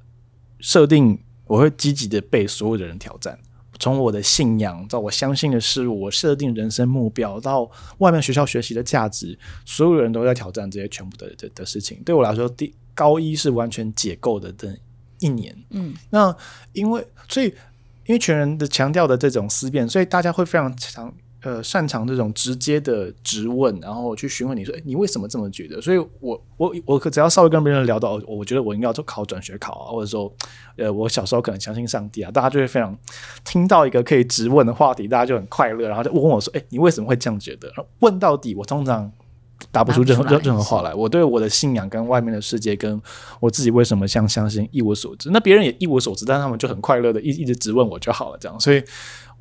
[0.60, 1.18] 设定，
[1.52, 3.38] 我会积极的被所有的人挑战。
[3.78, 12.00] 从我的信仰到我相信的事物，我设定人生目标，到外面学校学习的价值，所有人都在挑战这些全部的的的事情。
[12.04, 14.74] 对我来说，第高一是完全解构的这
[15.18, 15.54] 一年。
[15.70, 16.34] 嗯，那
[16.72, 17.54] 因为所以。
[18.04, 25.80] 因为全人的强调的这种思辨，所以大家会非常强呃擅长这种直接的质问，然后去询问你说，诶，你为什么这么觉得？
[25.80, 30.32] 所以我我我可只要稍微跟别人聊到，我觉得我应该要做考转学考啊，或者说，
[30.76, 32.96] 呃，我小时候可能相信上帝啊，大家就会非常
[33.44, 37.72] 听到一个可以质问的话题，大家就很快乐，然后就问我说，诶，你为什么会这样觉得？
[38.00, 39.10] 问到底，我通常。
[39.70, 40.92] 答不出任何任任何话来。
[40.92, 43.00] 我对我的信仰跟外面的世界，跟
[43.38, 45.30] 我自己为什么相相信一无所知。
[45.30, 48.58] 那别人也一无所知，但他们就很快乐的一一直质问我就好了，这样。
[48.58, 48.82] 所以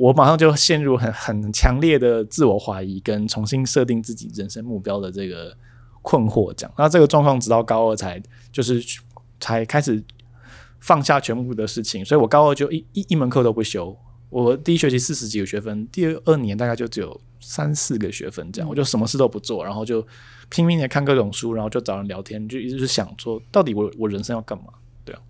[0.02, 5.56] 我马上就陷入很很强烈的自我怀疑，跟重新设定自己人生目标的这个
[6.02, 6.52] 困惑。
[6.54, 8.20] 这样，那这个状况直到高二才
[8.52, 8.84] 就是
[9.40, 10.04] 才开始
[10.80, 12.04] 放下全部的事情。
[12.04, 13.96] 所以我高二就一一一门课都不修。
[14.32, 20.04] 我第一学期四十几个学分，第二年大概就只有三四个学分这样，嗯、我就什么事都不做，然后就
[20.50, 24.66] 拼命的看各种书，然后就找人聊天，就一直是想说，到底我我人生要干嘛？
[25.06, 25.22] 对啊，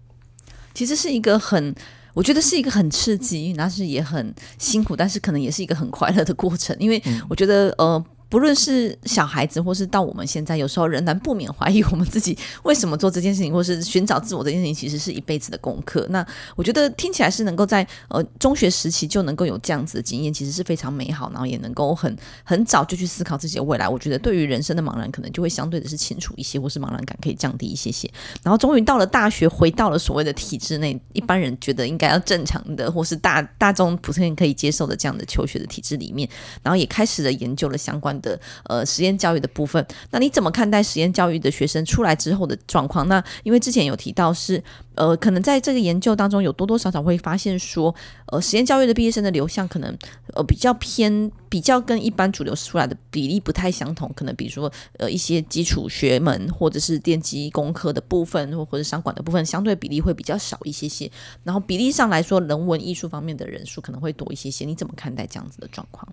[0.73, 1.75] 其实是一个很，
[2.13, 8.06] 我觉得是一个很刺激，那是也很辛苦，但是可能也是一个很快乐的过程，因为我觉得、嗯、呃。
[8.32, 16.08] 不论是小孩子，或是到我们现在，有时候仍然不免怀疑我们自己为什么做这件事情，或是寻找自我这件事情，其实是一辈子的功课。
[16.10, 22.15] 那我觉得听起来是能够在呃中学时期就能够有这样子的经验，其实是非常美好，然后也能够很
[22.46, 23.89] 很早就去思考自己的未来。
[23.89, 28.10] 我觉得对于人生的茫然，可能就会相对的是清楚一些，或是茫然感可以降低一些些。
[28.44, 36.30] 然后终于到了大学，回到了所谓的体制内，一般人觉得应该要正常的，或是大大众普通人可以接受的这样的求学的体制里面，
[36.63, 38.39] 然后也开始了研究了相关的。
[38.65, 43.07] 呃，实验教育的部分，那你怎么看待实验教育的学生出来之后的状况？
[43.07, 44.63] 那因为之前有提到是，
[44.95, 47.93] 呃，可能在这个研究当中有多多少少会发现说，
[48.27, 49.97] 呃，实验教育的毕业生的流向可能
[50.34, 54.12] 呃比较偏，比较跟一般主流出来的比例不太相同。
[54.15, 61.10] 可能比如说，呃，一些基础学门或者是电机工科的部分，或或者商管的部分，相对比例会比较少一些些。
[61.43, 64.65] 然后比例上来说，人文艺术方面的人数可能会多一些些。
[64.65, 66.07] 你怎么看待这样子的状况？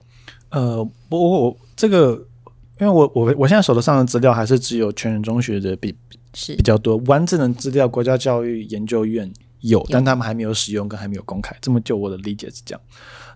[0.50, 2.24] 呃，我我这个。
[2.80, 5.92] 因为我我我现在手头上的资料还是只有全人中学的比
[6.32, 9.28] 是比较多，完整的资料国家教育研究院
[9.62, 11.56] 有，但他们还没有使用跟还没有公开。
[11.60, 12.80] 这么就我的理解是这样。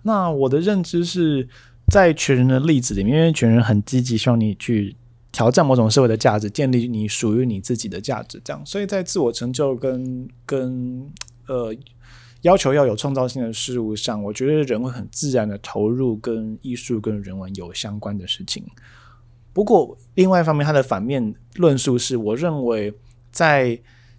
[0.05, 1.49] 那我的认知是
[1.91, 4.95] 在全人的例子里面，因为全人很积极，希望你去
[5.33, 8.63] 挑战某种社会的价值，建立你属于你自己的价值，这样。
[8.65, 11.11] 所以在自我成就跟跟
[11.49, 11.75] 呃
[12.43, 18.65] 要求要有创造性的事物上，我觉得人会很自然的投入跟艺术跟人文有相关的事情。
[19.53, 22.93] 不过，另外一方面，它的反面论述是，我认为
[23.31, 23.79] 在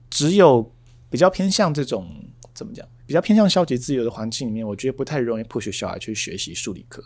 [0.09, 0.71] 只有
[1.09, 2.07] 比较偏向这种
[2.53, 7.03] 怎么讲，比较偏向消极自由的环境里面，我觉得不太容易 push 小孩去学习数理科，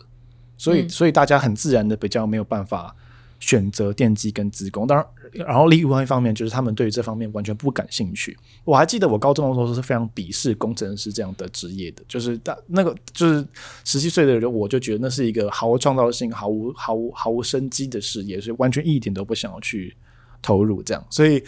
[0.57, 2.95] 所以，嗯、所以大家很自然的比较没有办法。
[3.39, 5.07] 选择电机跟资工，当然，
[5.45, 8.37] 然后另外一方面就是他们对于这方面完全不感兴趣。
[8.63, 13.45] 我还记得我高中的时候是非常鄙视工程师这样的职业的，就是大那个就是
[13.83, 19.95] 十七岁的人，我就觉得那是一个毫无创造性、毫无毫无毫无生机的事业，所以完全一点都不想要去
[20.41, 21.05] 投入这样。
[21.09, 21.43] 所以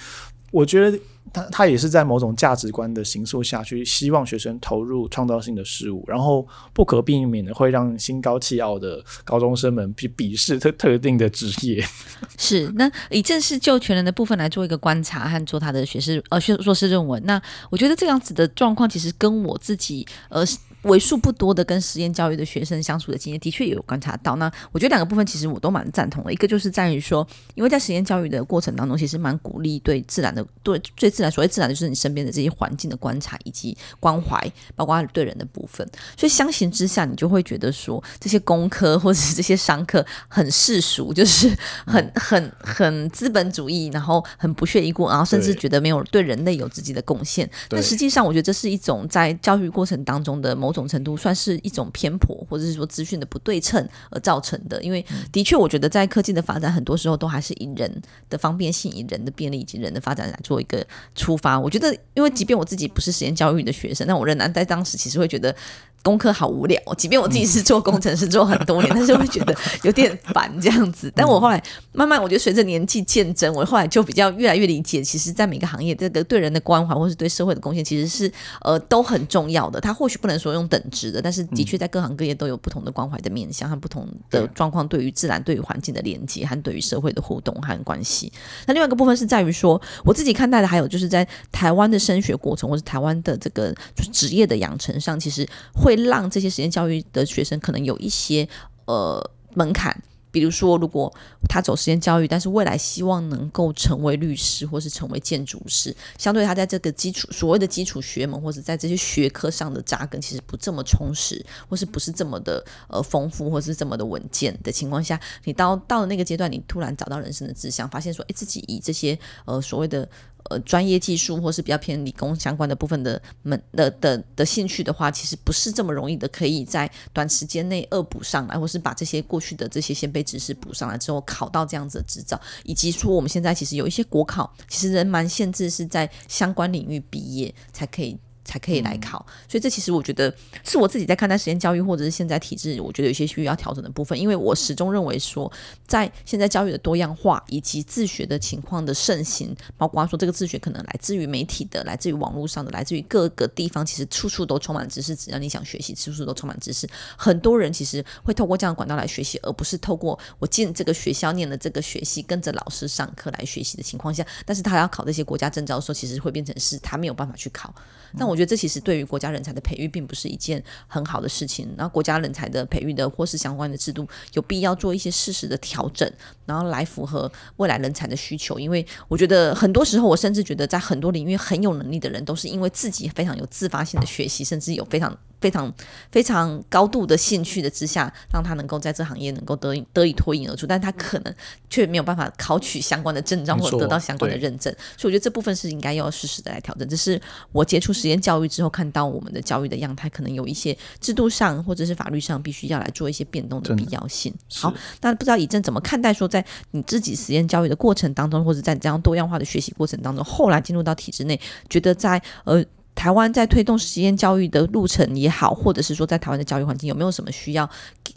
[0.52, 0.99] 我觉得。
[1.34, 11.84] 他他也是在某种价值观的形塑下去，希望学生投入创造性的事物，然后不可避免的会让心高气傲的高中生们去鄙视特特定的职业。
[12.38, 17.22] 是，那以正式就权人的部分来做一个观察和做他的学士呃学硕士论文。
[17.26, 20.46] 那我觉得这样子的状况其实跟我自己呃。
[20.84, 24.38] 为数不多的跟实验教育的学生相处的经验，的确也有观察到。
[24.38, 26.32] 那我觉得两个部分其实我都蛮赞同的。
[26.32, 34.42] 一个就是在于说，因为在实验教育的过程当中，其实蛮鼓励对自然的、对最自然，所谓自然就是你身边的这些环境的观察以及关怀，
[34.74, 35.86] 包括对人的部分。
[36.15, 41.54] 所以相形之下，你就会觉得说，这些工科或者是这些商科很世俗，就是
[41.86, 47.50] 很很很资本主义，然后很不屑一顾，然后甚至觉得没有对人类有自己的贡献。
[47.68, 50.68] 但实际上，我觉得这是一种在教育过程当中的某。
[50.69, 54.79] 某种程度算是一种偏颇，或者是说资讯的不对称而造成的。
[54.84, 57.91] 因为的确，我觉得在科技的发展，很多时候都还是以人
[58.29, 61.60] 的方便性、以人的便利以及人的发展来做一个出发。
[61.60, 65.55] 我觉得，因为即便我自己不是实验教育的学生，那我仍然在当时其实会觉得。
[66.01, 71.12] 功课好无聊，即便我自己是做工程师做很多年，但是会觉得有点烦这样子。
[71.13, 78.31] 但我后来慢慢，我觉得随着年纪渐增，我后来就比较越来越理解，其实，在每个行业，这个对人的关怀或是对社会的贡献，其实是
[78.62, 79.81] 呃都很重要的。
[79.81, 88.31] 它或许不能说用等值的，但是的确在各行各业都有不同的关怀的面向和不同的状况，对于自然、对于环境的连接和对于社会的互动和关系。
[88.65, 93.75] 那另外一个部分是在于说，我自己看待的还有就是在台湾的升学过程，或是台湾的这个
[94.13, 95.88] 职业的养成上，其实会。
[95.89, 98.47] 会让这些实验教育的学生可能有一些
[98.86, 99.19] 呃
[99.56, 101.12] 门槛，比如说，如果
[101.47, 120.08] 他走实验教育，但是未来希望能够成为律师或是成为建筑师，相对他在这个基础所谓的基础学门或者在这些学科上的扎根，其实不这么充实，或是不是这么的呃丰富，或是这么的稳健的情况下，你到到了那个阶段，你突然找到人生的志向，发现说，哎，自己以这些呃所谓的。
[120.49, 138.17] 呃，专业技术或是比较偏理工相关的部分的门的的的，兴趣的话，其实不是这么容易的，可以在短时间内恶补上来，或是把这些过去的这些先辈知识补上来之后，考到这样子的执照，以及说我们现在其实有一些国考，其实人蛮限制是在相关领域毕业才可以。
[138.50, 139.23] 才可以来考。
[139.27, 140.33] 嗯、所以这其实我觉得
[140.63, 144.19] 是我自己在看待实验教育，或者是现在体制，我觉得有些需要调整的部分。
[144.19, 145.52] 因为我始终认为说，
[145.85, 155.15] 在现在教育的多样化以及自学的情况的盛行，包括说这个自学可能来自于媒体的，来自于网络上的，来自于各个地方，其实处处都充满知识。
[155.15, 156.89] 只要你想学习，处处都充满知识。
[157.15, 164.25] 很多人其实会透过这样的管道来学习，而不是透过我进这个学校念的这个学习，跟着老师上课来学习的情况下。
[164.45, 167.73] 但是他要考这些国家证照的时候，其实会变成是他没有办法去考。
[168.17, 171.67] 但我觉得这其实对于国家人才的培育并不是一件很好的事情。
[171.77, 176.10] 然后国家人才的培育的或是相关的制度，有必要做一些适时的调整，
[176.46, 178.58] 然后来符合未来人才的需求。
[178.58, 185.17] 因为我觉得很多时候，我甚至觉得在很多领域很有能力的人，都是因为自己非常有自发性的学习，甚至有非常。
[185.40, 185.73] 非常
[186.12, 191.33] 非常高度的兴趣的之下，让他能够在这行业能够得以得以脱颖而出，但他可能
[191.69, 196.87] 却没有办法考取相关的证照或者得到相关的认证，所以我觉得这部分是应该要适时的来调整。
[196.87, 197.19] 这是
[197.52, 204.33] 我接触实验教育之后看到我们的教育的样态，可能有一些制度上或者是法律上必须要来做一些变动的必要性。
[204.56, 212.63] 好，那不知道以正怎么看待说，在你自己实验教育的过程当中，或者在这样多样化的学习过程当中，后来进入到体制内，觉得在呃。
[213.00, 217.67] 台湾在推动实验教育的路程也好，或者是说在台湾的教育环境有没有什么需要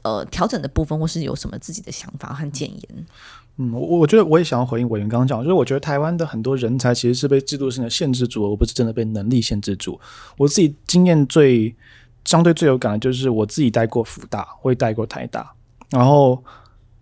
[0.02, 3.06] 呃调整的部分，或是有什么自己的想法和建言？
[3.58, 10.00] 嗯，我我觉得我也想要回应委员刚刚讲，就是我觉得台湾的很多人才其实是被制度性的限制住，而不是真的被能力限制住。
[10.36, 11.72] 我自己经验最
[12.24, 15.48] 相对最有感的就是我自己带过辅大，我也带过台大，
[15.90, 16.42] 然后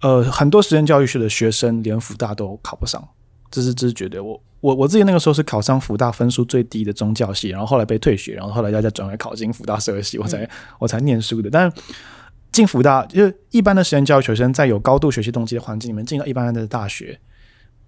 [0.03, 3.03] 呃很多实验教育学的学生连辅大都考不上，
[3.51, 4.41] 这是这是绝对我。
[4.61, 10.49] 我我自己那个时候是考上福大分数最低的宗教系，然后后来被退学，然后后来要再转回考进福大社会系，我才、嗯、
[10.79, 11.49] 我才念书的。
[11.49, 11.83] 但是
[12.53, 17.19] 进福大，就是一般的实验教育学生，在有高度学习动机的环境里面进到一般的大学，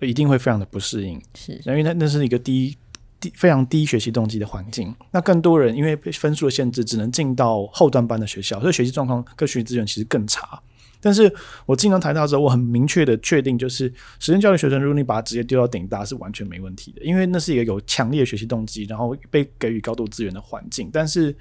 [0.01, 2.75] 一定会非常的不适应，是因为那那是一个低
[3.21, 4.95] 低非常低学习动机的环境。
[5.11, 10.59] 那更多人因为被分数的限制，只能进到后段班的学校，所以学习状况跟学习资源其实更差。
[11.05, 11.31] 但是
[11.67, 20.89] 我进了台大之后，我很明确的确定，就是实验教育学生，如果你把它直接丢到顶大，是完全没问题的，因为那是一个有强烈的学习动机，然后被给予高度资源的环境。
[20.93, 21.35] 但是，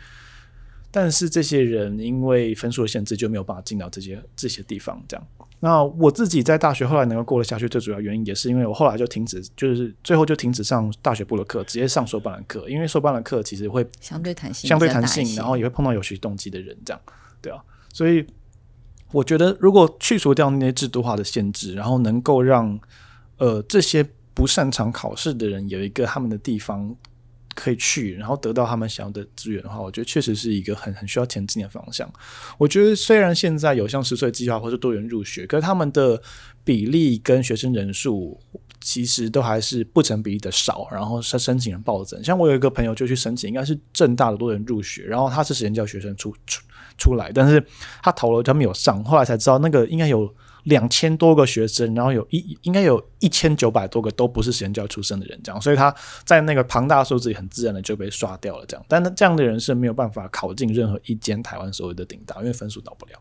[0.89, 4.99] 但是这些人因为分数的限制，就没有办法进到这些这些地方。
[5.07, 5.28] 这样，
[5.59, 17.01] 那我自己在大学后来能够过得下去，最主要原因也是因为我后来就停止，就是最后就停止上大学部的课，直接上硕班的课，因为硕班的课其实会相对弹性，相对弹性，然后也会碰到有学习动机的人，这样，
[17.39, 17.62] 对啊，
[17.93, 18.26] 所以。
[19.12, 22.80] 我觉得，如果去除掉那些制度化的限制，然后能够让
[23.38, 26.95] 呃这些不擅长考试的人有一个他们的地方
[27.53, 32.12] 可以去，然后得到他们想要的资源的话，我觉得确实是一个很很需要前进的方向。
[32.57, 36.22] 我觉得虽然现在有像十岁计划或者多元入学，可是他们的
[36.64, 38.39] 比例跟学生人数
[38.80, 42.24] 其实都还是不成比例的少，然后申申请人暴增。
[42.24, 46.64] 像我有一个朋友就去申请，应该是正大的多元入学，然后他是实验教学生出出。
[47.02, 47.64] 出来，但是
[48.04, 49.04] 他投了，他没有上。
[49.04, 50.32] 后来才知道，那个应该有
[50.66, 55.93] 两千多个学生，然后有一应该有一千九百多个都不是神教出身的人，这样，所以他
[56.24, 58.86] 在那个庞大数字里很自然的就被刷掉了，这样。
[58.88, 63.14] 但这样的人是没有办法考进任何一间台湾所谓的顶大，因为分数到不了，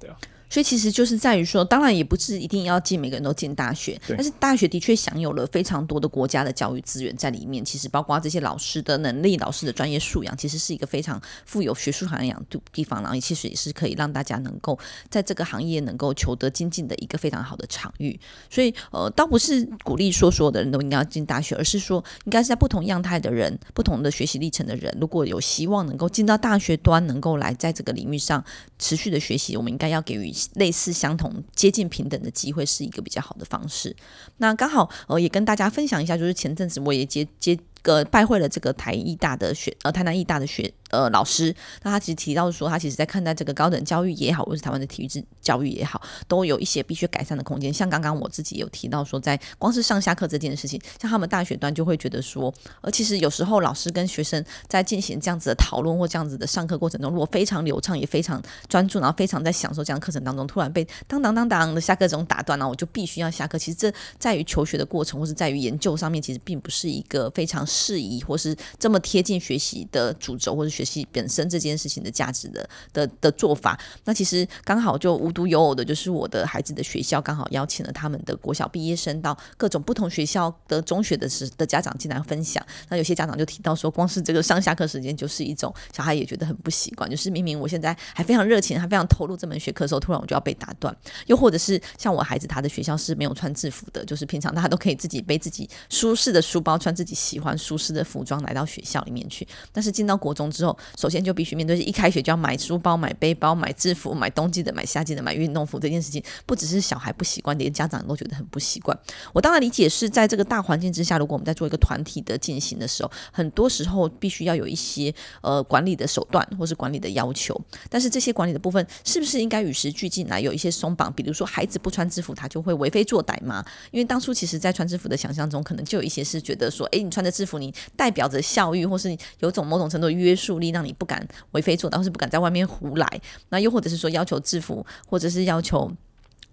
[0.00, 0.16] 对吧。
[0.50, 7.64] 所以其实就是在于说，当然也不是一定要进每个人都进大学，但是大学的确享有了非常多的国家的教育资源在里面。
[7.64, 13.02] 其实包括这些老师的能力、老师的专业素养，其实是一个非常富有学术涵养的地方。
[13.02, 14.78] 然后其实也是可以让大家能够
[15.10, 18.18] 在这个行业能够求得精进的一个非常好的场域。
[18.48, 28.42] 所以呃，倒不是鼓励说所有的人都应该要进大学，而是说应该是在不同样态的人、不同的学习历程的人，如果有希望能够进到大学端，能够来在这个领域上
[28.78, 30.32] 持续的学习，我们应该要给予。
[30.54, 33.94] 类似相同、接近平等的机会是一个比较好的方式。
[34.38, 37.58] 那刚好呃，也跟大家分享一下，就是前阵子我也接接。
[37.80, 47.72] 个拜会了这个台艺大的学呃台南艺大的学呃老师，那他其实提到说，他其实在看待这个高等教育也好，或是台湾的体育制教育也好，都有一些必须改善的空间。
[47.72, 63.58] 像刚刚我自己有提到说，在光是上下课这件事情，像他们大学端就会觉得说，呃，其实有时候老师跟学生在进行这样子的讨论或这样子的上课过程中，如果非常流畅也非常专注，然后非常在享受这样课程当中，突然被当当当当的下课这种打断，了我就必须要下课。
[63.58, 67.58] 其实这在于求学的过程或是在于研究上面，其实并不是一个非常。
[67.70, 73.78] 适宜或是这么贴近学习的主轴或者学习本身这件事情的价值的的的做法。
[74.04, 82.64] 那其实刚好就无独有偶的，就是我的孩子的学校刚好邀请了他们的国小毕业生到各种不同学校的中学的时的家长进来分享。
[82.88, 90.96] 那有些家长就提到说，光是这个上下课时间就是一种小孩也觉得很不习惯，就是明明我现在还非常热情，还非常投入这门学科的时候，突然我就要被打断。
[91.26, 99.46] 又或者是像我孩子他的学校是没有穿制服的，就是平常大家都可以自己背自己舒适的书包，穿自己喜欢舒适的服装来到学校里面去。
[99.72, 108.98] 但是进到国中之后，首先就必须面对一开学就要买书包、买背包、买制服、买冬季的、买夏季的、买运动服这件事情，不只是小孩不习惯，连家长都觉得很不习惯。
[109.32, 117.58] 我当然理解是在这个大环境之下，如果我们在做一个团体的进行的时候，很多时候必须要有一些呃管理的手段或是管理的要求。
[117.88, 121.12] 但是这些管理的部分是不是应该与时俱进来有一些松绑？
[121.12, 123.64] 比如说孩子不穿制服，他就会为非作歹吗？
[123.90, 133.20] 因为当初其实在穿制服的想象中，可能就有一些是觉得说，诶，你穿着制服，你代表着校誉，或是你有种某种程度的约束力，让你不敢为非作歹，或是不敢在外面胡来。
[133.48, 135.90] 那又或者是说要求制服，或者是要求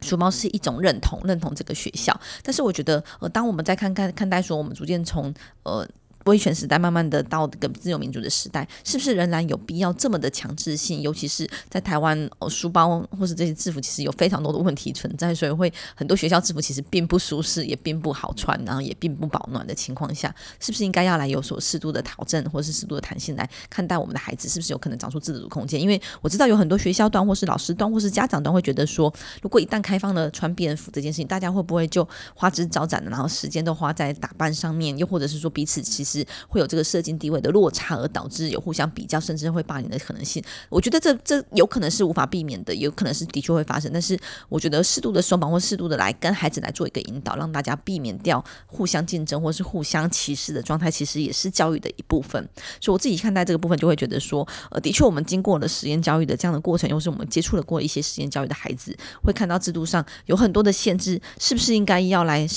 [0.01, 2.20] 书包是一种认同，认同这个学校。
[2.43, 5.34] 但是我觉得，呃，当我们再看看看待说，我们逐渐从
[5.64, 5.88] 呃。
[6.26, 11.01] 威权时代慢慢的到这个自由民主的时代，是不是仍然有必要这么的强制性？
[11.01, 25.80] 尤其是在台湾，哦，书包或是这些制服，其实有非常多的问题存在，所以会很多学校制服其实并不舒适，也并不好穿，然后也并不保暖的情况下，是不是应该要来有所适度的调整，或是适度的弹性来看待我们的孩子，是不是有可能长出自主空间？
[25.80, 36.14] 因为我知道有很多学校端，或是老师端，或是家长端会觉得说，如果一旦开放了穿便服这件事情，大家会不会就花枝招展的，然后时间都花在打扮上面，又或者是说彼此其实
[36.47, 36.86] 会有这个。
[36.86, 40.41] 社经地位的落差，而导致有互相比较，甚至会霸凌的可能性。
[40.70, 43.91] 我觉得这这有可能是无法避免的，有可能是的确会发生。
[43.91, 44.16] 但是
[44.49, 52.47] 我觉得适度的松绑或适度的来跟孩子来做一个引导，让大家避免掉互相竞争或是互相歧视的状态，其实也是教育的一部分。
[52.80, 62.47] 所以我自己看待这个部分，就会觉得说，呃，的确我们经过了实验教育的这样的过程，又是我们接触了过一些实验教育的孩子，会看到制度上有很多的限制，是不是应该要来？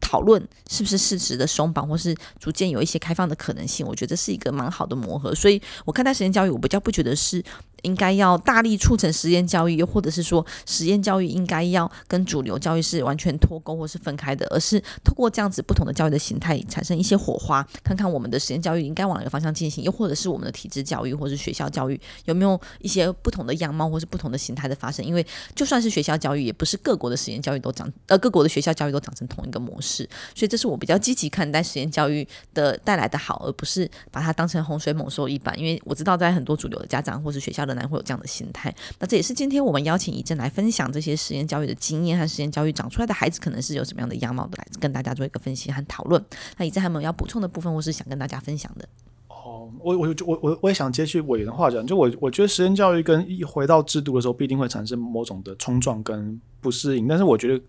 [0.00, 0.40] 讨论
[0.70, 5.34] 是不是适时的松绑，或是逐渐有一些开放的可能性，我觉得是一个蛮好的磨合。
[5.34, 7.42] 所以我看待时间交易，我比较不觉得是。
[7.86, 25.04] 应该要大力促成实验教育，又或者是说实验教育应该要跟主流教育是完全脱钩或是分开的，而是透过这样子不同的教育的形态产生一些火花，看看我们的实验教育应该往哪个方向进行，又或者是我们的体制教育或是学校教育有没有一些不同的样貌或是不同的形态的发生？
[25.04, 25.24] 因为
[25.54, 35.56] 就算是学校教育，也不是各国的实验教育都长呃各国的学校教育都长成同一个模式，所以这是我比较积极看待实验教育的带来的好，而不是把它当成洪水猛兽一般。
[35.56, 46.20] 因为我知道在很多主流的家长或是学校的难会有这样的心态，那这也是今天我们邀请怡珍来分享这些实验教育的经验和实验教育长出来的孩子可能是有什么样的样貌的，来跟大家做一个分析和讨论。
[46.56, 48.88] 那怡珍还有没有要补充的部分，或是想跟大家分享的？
[49.28, 57.06] 哦，我我我我我也想接续委员的话讲，就我我觉得实验教育跟一回到制度的时候，必定会产生某种的冲撞跟不适应。
[57.06, 57.64] 但是我觉得，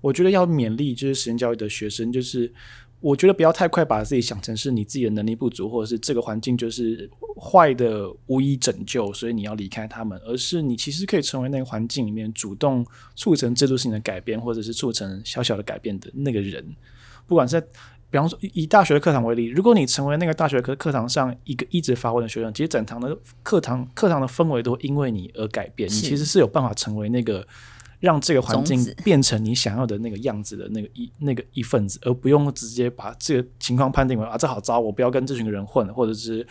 [0.00, 2.52] 我觉得要勉励就是实验教育的学生，就是。
[3.02, 10.16] 我觉得不要太快把自己想成是你自己的能力不足，或者是这个环境就是坏的无以拯救，所以你要离开他们。
[10.24, 12.86] 而是你其实可以成为那个环境里面主动
[13.16, 16.64] 促成制度性的改变，或者是促成小小的改变的那个人。
[17.26, 17.66] 不管是在
[18.08, 25.90] 比方说以大学的课堂为例，如果你成为那个大学课课堂上一个一直发问的学生，其实整堂的课堂课堂的氛围都因为你而改变。
[25.90, 27.46] 你其实是有办法成为那个。
[28.02, 36.44] 让这个环境变成你想要的那个样子的那个一那个一份子，而不用直接把这个情况判定为啊，这好糟，我不要跟这群人混，或者是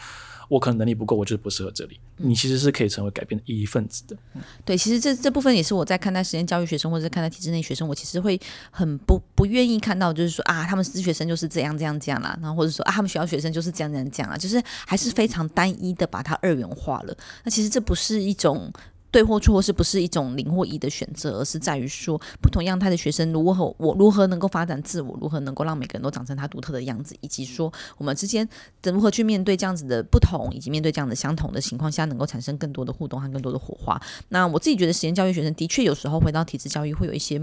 [0.48, 2.00] 我可能能力不够，我就是不适合这里。
[2.16, 4.16] 你其实是可以成为改变的一份子的。
[4.34, 8.40] 嗯、对，其实这这部分也是我在看待实验教育学生，或者是看待体制内学生，我其实会
[8.70, 17.18] 很不不愿意看到，就是说啊，他们私学生就是这样这样这样啦，然后或者说啊，他们学校学生就是这样这样这样啊，就是还是非常单一的把它二元化了。
[17.44, 18.72] 那其实这不是一种。
[19.12, 28.48] 对或错，是不是一种零或一的选择，而是在于说不同样态的学生如何我如何能够发展自我，如何能够让每个人都长成他独特的样子，以及说我们之间
[28.84, 34.02] 如何去面对这样子的不同，以及面对这样的相同的情况下，能够产生更多的互动和更多的火花。
[34.30, 37.42] 那我自己觉得，实验教育学生的确有时候回到体制教育会有一些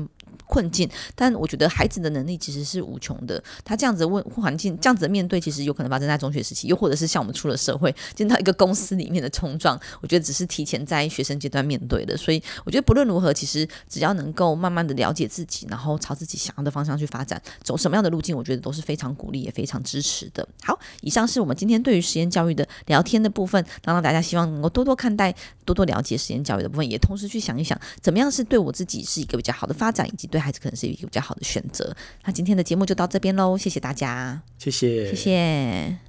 [0.49, 3.40] 困境，但我觉得孩子的能力其实是无穷的。
[3.64, 11.59] 他这样子问环境，这样子的面对，其实有可能发生在中学时期，又或者是像我们出了社会，见到一个公司里面的冲撞，我觉得只是提前在学生阶段。
[11.68, 20.49] 面对的，所以我觉得不论如何，其实只要能够慢慢的了解自己，然后朝自己想要的方向去发展，走什么样的路径，我觉得都是非常鼓励也非常支持的。
[20.62, 25.34] 好，以上是我们今天对于实验教育的聊天的部分，然大家希望能够多多看待、
[25.66, 31.95] 多多了解实验教育的部分，也同时去想一想，怎么样是对我自己是一个比较好的发展，以及对对孩子可能是一个比较好的选择。
[32.24, 36.07] 那今天的节目就到这边喽，谢谢大家，谢谢，谢谢。